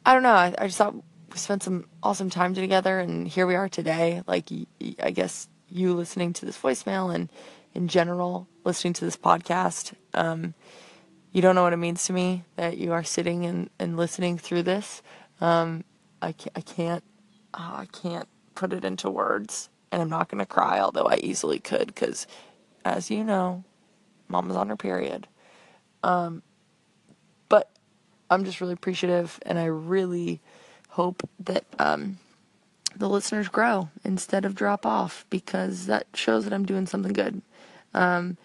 I 0.06 0.14
don't 0.14 0.22
know. 0.22 0.30
I, 0.30 0.54
I 0.56 0.66
just 0.66 0.78
thought 0.78 0.94
we 0.94 1.36
spent 1.36 1.62
some 1.62 1.86
awesome 2.02 2.30
time 2.30 2.54
together, 2.54 2.98
and 2.98 3.28
here 3.28 3.46
we 3.46 3.54
are 3.54 3.68
today. 3.68 4.22
Like, 4.26 4.48
I 5.02 5.10
guess 5.10 5.48
you 5.68 5.92
listening 5.92 6.32
to 6.32 6.46
this 6.46 6.56
voicemail 6.56 7.14
and 7.14 7.30
in 7.74 7.88
general 7.88 8.48
listening 8.64 8.94
to 8.94 9.04
this 9.04 9.16
podcast. 9.16 9.92
You 11.38 11.42
don't 11.42 11.54
know 11.54 11.62
what 11.62 11.72
it 11.72 11.76
means 11.76 12.04
to 12.06 12.12
me 12.12 12.42
that 12.56 12.78
you 12.78 12.90
are 12.90 13.04
sitting 13.04 13.46
and, 13.46 13.70
and 13.78 13.96
listening 13.96 14.38
through 14.38 14.64
this. 14.64 15.02
Um, 15.40 15.84
I 16.20 16.32
can't, 16.32 16.56
I 16.56 16.60
can't, 16.62 17.04
oh, 17.54 17.76
I 17.76 17.86
can't 17.92 18.26
put 18.56 18.72
it 18.72 18.84
into 18.84 19.08
words, 19.08 19.68
and 19.92 20.02
I'm 20.02 20.08
not 20.08 20.28
going 20.28 20.40
to 20.40 20.46
cry, 20.46 20.80
although 20.80 21.04
I 21.04 21.18
easily 21.22 21.60
could, 21.60 21.94
because 21.94 22.26
as 22.84 23.08
you 23.08 23.22
know, 23.22 23.62
mom 24.26 24.48
was 24.48 24.56
on 24.56 24.68
her 24.68 24.76
period. 24.76 25.28
Um, 26.02 26.42
but 27.48 27.70
I'm 28.28 28.44
just 28.44 28.60
really 28.60 28.72
appreciative, 28.72 29.38
and 29.46 29.60
I 29.60 29.66
really 29.66 30.40
hope 30.88 31.22
that 31.38 31.66
um, 31.78 32.18
the 32.96 33.08
listeners 33.08 33.46
grow 33.46 33.90
instead 34.02 34.44
of 34.44 34.56
drop 34.56 34.84
off 34.84 35.24
because 35.30 35.86
that 35.86 36.08
shows 36.14 36.42
that 36.42 36.52
I'm 36.52 36.66
doing 36.66 36.86
something 36.88 37.12
good. 37.12 37.42
Um, 37.94 38.38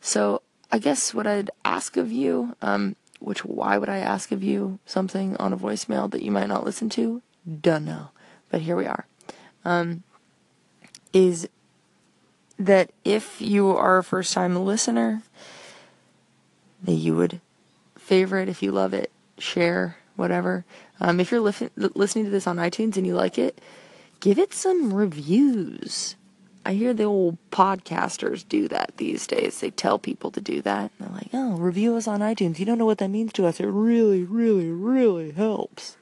so 0.00 0.40
I 0.74 0.78
guess 0.78 1.14
what 1.14 1.24
I'd 1.24 1.52
ask 1.64 1.96
of 1.96 2.10
you, 2.10 2.56
um, 2.60 2.96
which 3.20 3.44
why 3.44 3.78
would 3.78 3.88
I 3.88 3.98
ask 3.98 4.32
of 4.32 4.42
you 4.42 4.80
something 4.84 5.36
on 5.36 5.52
a 5.52 5.56
voicemail 5.56 6.10
that 6.10 6.20
you 6.20 6.32
might 6.32 6.48
not 6.48 6.64
listen 6.64 6.88
to? 6.88 7.22
Don't 7.60 7.84
know, 7.84 8.08
but 8.50 8.62
here 8.62 8.74
we 8.74 8.84
are. 8.84 9.06
Um, 9.64 10.02
is 11.12 11.48
that 12.58 12.90
if 13.04 13.40
you 13.40 13.68
are 13.70 13.98
a 13.98 14.02
first 14.02 14.34
time 14.34 14.56
listener, 14.56 15.22
that 16.82 16.94
you 16.94 17.14
would 17.14 17.40
favorite 17.94 18.48
if 18.48 18.60
you 18.60 18.72
love 18.72 18.92
it, 18.92 19.12
share, 19.38 19.98
whatever. 20.16 20.64
Um, 20.98 21.20
if 21.20 21.30
you're 21.30 21.40
li- 21.40 21.70
listening 21.76 22.24
to 22.24 22.32
this 22.32 22.48
on 22.48 22.56
iTunes 22.56 22.96
and 22.96 23.06
you 23.06 23.14
like 23.14 23.38
it, 23.38 23.60
give 24.18 24.40
it 24.40 24.52
some 24.52 24.92
reviews. 24.92 26.16
I 26.66 26.72
hear 26.72 26.94
the 26.94 27.04
old 27.04 27.38
podcasters 27.50 28.46
do 28.48 28.68
that 28.68 28.96
these 28.96 29.26
days. 29.26 29.60
They 29.60 29.70
tell 29.70 29.98
people 29.98 30.30
to 30.30 30.40
do 30.40 30.62
that. 30.62 30.90
They're 30.98 31.10
like, 31.10 31.28
oh, 31.32 31.56
review 31.56 31.94
us 31.96 32.08
on 32.08 32.20
iTunes. 32.20 32.58
You 32.58 32.64
don't 32.64 32.78
know 32.78 32.86
what 32.86 32.98
that 32.98 33.10
means 33.10 33.32
to 33.34 33.46
us. 33.46 33.60
It 33.60 33.66
really, 33.66 34.22
really, 34.22 34.70
really 34.70 35.32
helps. 35.32 35.96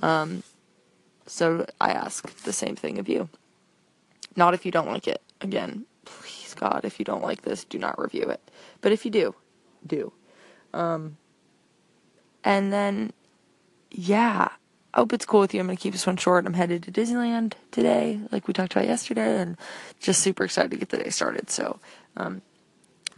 Um, 0.00 0.42
so 1.26 1.66
I 1.80 1.90
ask 1.90 2.42
the 2.44 2.52
same 2.52 2.74
thing 2.74 2.98
of 2.98 3.08
you. 3.08 3.28
Not 4.34 4.54
if 4.54 4.64
you 4.64 4.72
don't 4.72 4.88
like 4.88 5.06
it. 5.06 5.20
Again, 5.42 5.84
please, 6.04 6.54
God, 6.54 6.82
if 6.84 6.98
you 6.98 7.04
don't 7.04 7.22
like 7.22 7.42
this, 7.42 7.64
do 7.64 7.78
not 7.78 8.00
review 8.00 8.24
it. 8.24 8.40
But 8.80 8.92
if 8.92 9.04
you 9.04 9.10
do, 9.10 9.34
do. 9.86 10.12
Um, 10.72 11.18
and 12.44 12.72
then, 12.72 13.12
yeah, 13.90 14.48
I 14.94 15.00
hope 15.00 15.12
it's 15.12 15.24
cool 15.24 15.40
with 15.40 15.54
you. 15.54 15.60
I'm 15.60 15.66
going 15.66 15.76
to 15.76 15.82
keep 15.82 15.92
this 15.92 16.06
one 16.06 16.18
short. 16.18 16.46
I'm 16.46 16.52
headed 16.54 16.82
to 16.82 16.92
Disneyland 16.92 17.54
today, 17.70 18.20
like 18.30 18.46
we 18.46 18.52
talked 18.52 18.72
about 18.72 18.86
yesterday, 18.86 19.40
and 19.40 19.56
just 20.00 20.20
super 20.20 20.44
excited 20.44 20.70
to 20.70 20.76
get 20.76 20.90
the 20.90 20.98
day 20.98 21.08
started. 21.08 21.48
So, 21.48 21.80
um, 22.16 22.42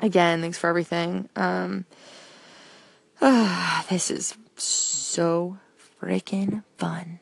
again, 0.00 0.40
thanks 0.40 0.58
for 0.58 0.68
everything. 0.68 1.28
Um, 1.34 1.84
uh, 3.20 3.82
this 3.90 4.10
is 4.10 4.36
so 4.56 5.58
freaking 6.00 6.62
fun. 6.78 7.18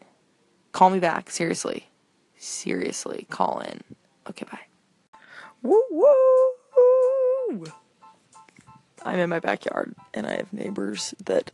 Call 0.72 0.90
me 0.90 0.98
back, 0.98 1.30
seriously. 1.30 1.88
Seriously, 2.36 3.26
call 3.30 3.60
in. 3.60 3.82
Okay, 4.28 4.44
bye. 4.50 4.58
Woo 5.62 5.82
woo! 5.90 7.72
I'm 9.04 9.18
in 9.18 9.30
my 9.30 9.40
backyard 9.40 9.94
and 10.14 10.26
I 10.26 10.36
have 10.36 10.52
neighbors 10.52 11.14
that 11.24 11.50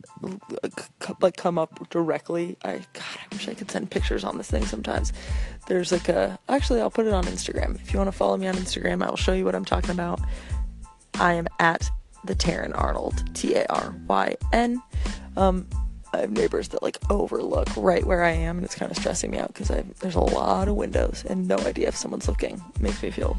like 1.21 1.37
come 1.37 1.57
up 1.57 1.89
directly. 1.89 2.57
I 2.63 2.77
God, 2.93 3.17
I 3.19 3.35
wish 3.35 3.47
I 3.47 3.53
could 3.53 3.71
send 3.71 3.89
pictures 3.91 4.23
on 4.23 4.37
this 4.37 4.49
thing 4.49 4.65
sometimes. 4.65 5.13
There's 5.67 5.91
like 5.91 6.09
a 6.09 6.39
actually 6.47 6.81
I'll 6.81 6.91
put 6.91 7.07
it 7.07 7.13
on 7.13 7.25
Instagram. 7.25 7.75
If 7.75 7.93
you 7.93 7.99
want 7.99 8.07
to 8.07 8.17
follow 8.17 8.37
me 8.37 8.47
on 8.47 8.55
Instagram, 8.55 9.03
I 9.03 9.09
will 9.09 9.17
show 9.17 9.33
you 9.33 9.45
what 9.45 9.55
I'm 9.55 9.65
talking 9.65 9.91
about. 9.91 10.19
I 11.15 11.33
am 11.33 11.47
at 11.59 11.89
the 12.23 12.35
Taryn 12.35 12.71
Arnold, 12.75 13.35
T 13.35 13.55
A 13.55 13.65
R 13.67 13.95
Y 14.07 14.35
N. 14.53 14.81
Um, 15.37 15.67
I 16.13 16.19
have 16.19 16.31
neighbors 16.31 16.69
that 16.69 16.81
like 16.81 16.97
overlook 17.09 17.67
right 17.77 18.05
where 18.05 18.23
I 18.23 18.31
am, 18.31 18.57
and 18.57 18.65
it's 18.65 18.75
kind 18.75 18.91
of 18.91 18.97
stressing 18.97 19.31
me 19.31 19.37
out 19.37 19.53
because 19.53 19.69
there's 19.99 20.15
a 20.15 20.19
lot 20.19 20.67
of 20.67 20.75
windows 20.75 21.23
and 21.27 21.47
no 21.47 21.57
idea 21.59 21.87
if 21.87 21.95
someone's 21.95 22.27
looking. 22.27 22.61
It 22.75 22.81
makes 22.81 23.01
me 23.03 23.11
feel 23.11 23.37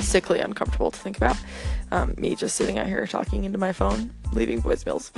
sickly 0.00 0.40
uncomfortable 0.40 0.90
to 0.90 0.98
think 0.98 1.16
about. 1.16 1.36
Um, 1.90 2.14
me 2.16 2.34
just 2.34 2.56
sitting 2.56 2.78
out 2.78 2.86
here 2.86 3.06
talking 3.06 3.44
into 3.44 3.58
my 3.58 3.72
phone, 3.72 4.12
leaving 4.32 4.62
voicemails 4.62 5.10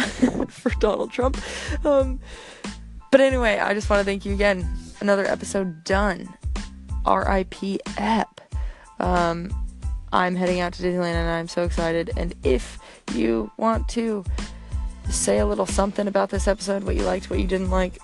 for 0.51 0.71
Donald 0.81 1.12
Trump. 1.12 1.40
Um, 1.85 2.21
but 3.11 3.21
anyway, 3.21 3.59
I 3.59 3.75
just 3.75 3.90
want 3.90 4.01
to 4.01 4.05
thank 4.05 4.25
you 4.25 4.33
again. 4.33 4.66
Another 5.01 5.27
episode 5.27 5.85
done. 5.85 6.29
R.I.P. 7.05 7.81
Ep. 7.99 8.40
Um, 9.01 9.53
I'm 10.12 10.37
heading 10.37 10.61
out 10.61 10.73
to 10.75 10.83
Disneyland 10.83 11.14
and 11.14 11.31
I'm 11.31 11.49
so 11.49 11.64
excited. 11.64 12.11
And 12.16 12.35
if 12.42 12.79
you 13.14 13.51
want 13.57 13.88
to 13.90 14.25
say 15.11 15.38
a 15.38 15.47
little 15.47 15.66
something 15.66 16.07
about 16.07 16.31
this 16.31 16.47
episode, 16.47 16.85
what 16.85 16.97
you 16.97 17.03
liked, 17.03 17.31
what 17.31 17.38
you 17.38 17.47
didn't 17.47 17.71
like, 17.71 17.99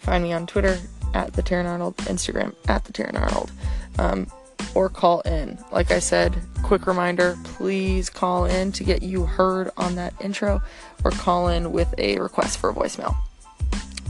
find 0.00 0.24
me 0.24 0.32
on 0.32 0.46
Twitter 0.46 0.78
at 1.14 1.32
the 1.34 1.42
Taryn 1.42 1.66
Arnold, 1.66 1.96
Instagram 1.98 2.54
at 2.68 2.84
the 2.84 2.92
Taryn 2.92 3.20
Arnold. 3.20 3.52
Um, 3.98 4.26
or 4.74 4.88
call 4.88 5.20
in. 5.22 5.58
Like 5.72 5.90
I 5.90 5.98
said, 5.98 6.40
quick 6.62 6.86
reminder 6.86 7.36
please 7.44 8.08
call 8.10 8.44
in 8.44 8.72
to 8.72 8.84
get 8.84 9.02
you 9.02 9.24
heard 9.24 9.70
on 9.76 9.96
that 9.96 10.14
intro, 10.20 10.62
or 11.04 11.10
call 11.10 11.48
in 11.48 11.72
with 11.72 11.92
a 11.98 12.18
request 12.18 12.58
for 12.58 12.70
a 12.70 12.74
voicemail, 12.74 13.16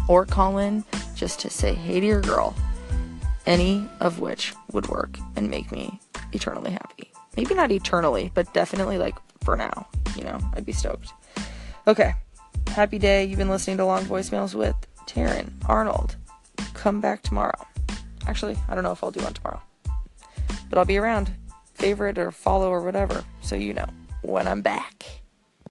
or 0.09 0.27
call 0.27 0.59
in 0.59 0.85
just 1.15 1.41
to 1.41 1.51
say 1.51 1.75
hey 1.75 2.01
to 2.01 2.07
your 2.07 2.21
girl. 2.21 2.55
Any 3.47 3.89
of 4.01 4.21
which 4.21 4.53
would 4.73 4.89
work 4.89 5.19
and 5.35 5.51
make 5.51 5.73
me 5.73 5.99
eternally 6.33 6.73
happy. 6.73 7.11
Maybe 7.37 7.55
not 7.55 7.73
eternally, 7.73 8.31
but 8.35 8.53
definitely 8.53 8.99
like 8.99 9.17
for 9.43 9.57
now. 9.57 9.87
You 10.17 10.25
know, 10.25 10.39
I'd 10.55 10.67
be 10.67 10.73
stoked. 10.73 11.13
Okay. 11.87 12.13
Happy 12.69 12.99
day. 12.99 13.25
You've 13.25 13.39
been 13.39 13.49
listening 13.49 13.79
to 13.79 13.85
Long 13.85 14.05
Voicemails 14.05 14.55
with 14.55 14.77
Taryn 15.07 15.51
Arnold. 15.67 16.17
Come 16.75 17.01
back 17.01 17.23
tomorrow. 17.23 17.67
Actually, 18.27 18.57
I 18.69 18.75
don't 18.75 18.85
know 18.85 18.93
if 18.93 19.03
I'll 19.03 19.11
do 19.11 19.23
one 19.25 19.35
tomorrow 19.35 19.63
but 20.71 20.79
I'll 20.79 20.87
be 20.87 20.97
around. 20.97 21.31
Favorite 21.75 22.17
or 22.17 22.31
follow 22.31 22.71
or 22.71 22.81
whatever, 22.81 23.25
so 23.43 23.57
you 23.57 23.75
know 23.75 23.89
when 24.23 24.49
I'm 24.49 24.63
back. 24.63 25.20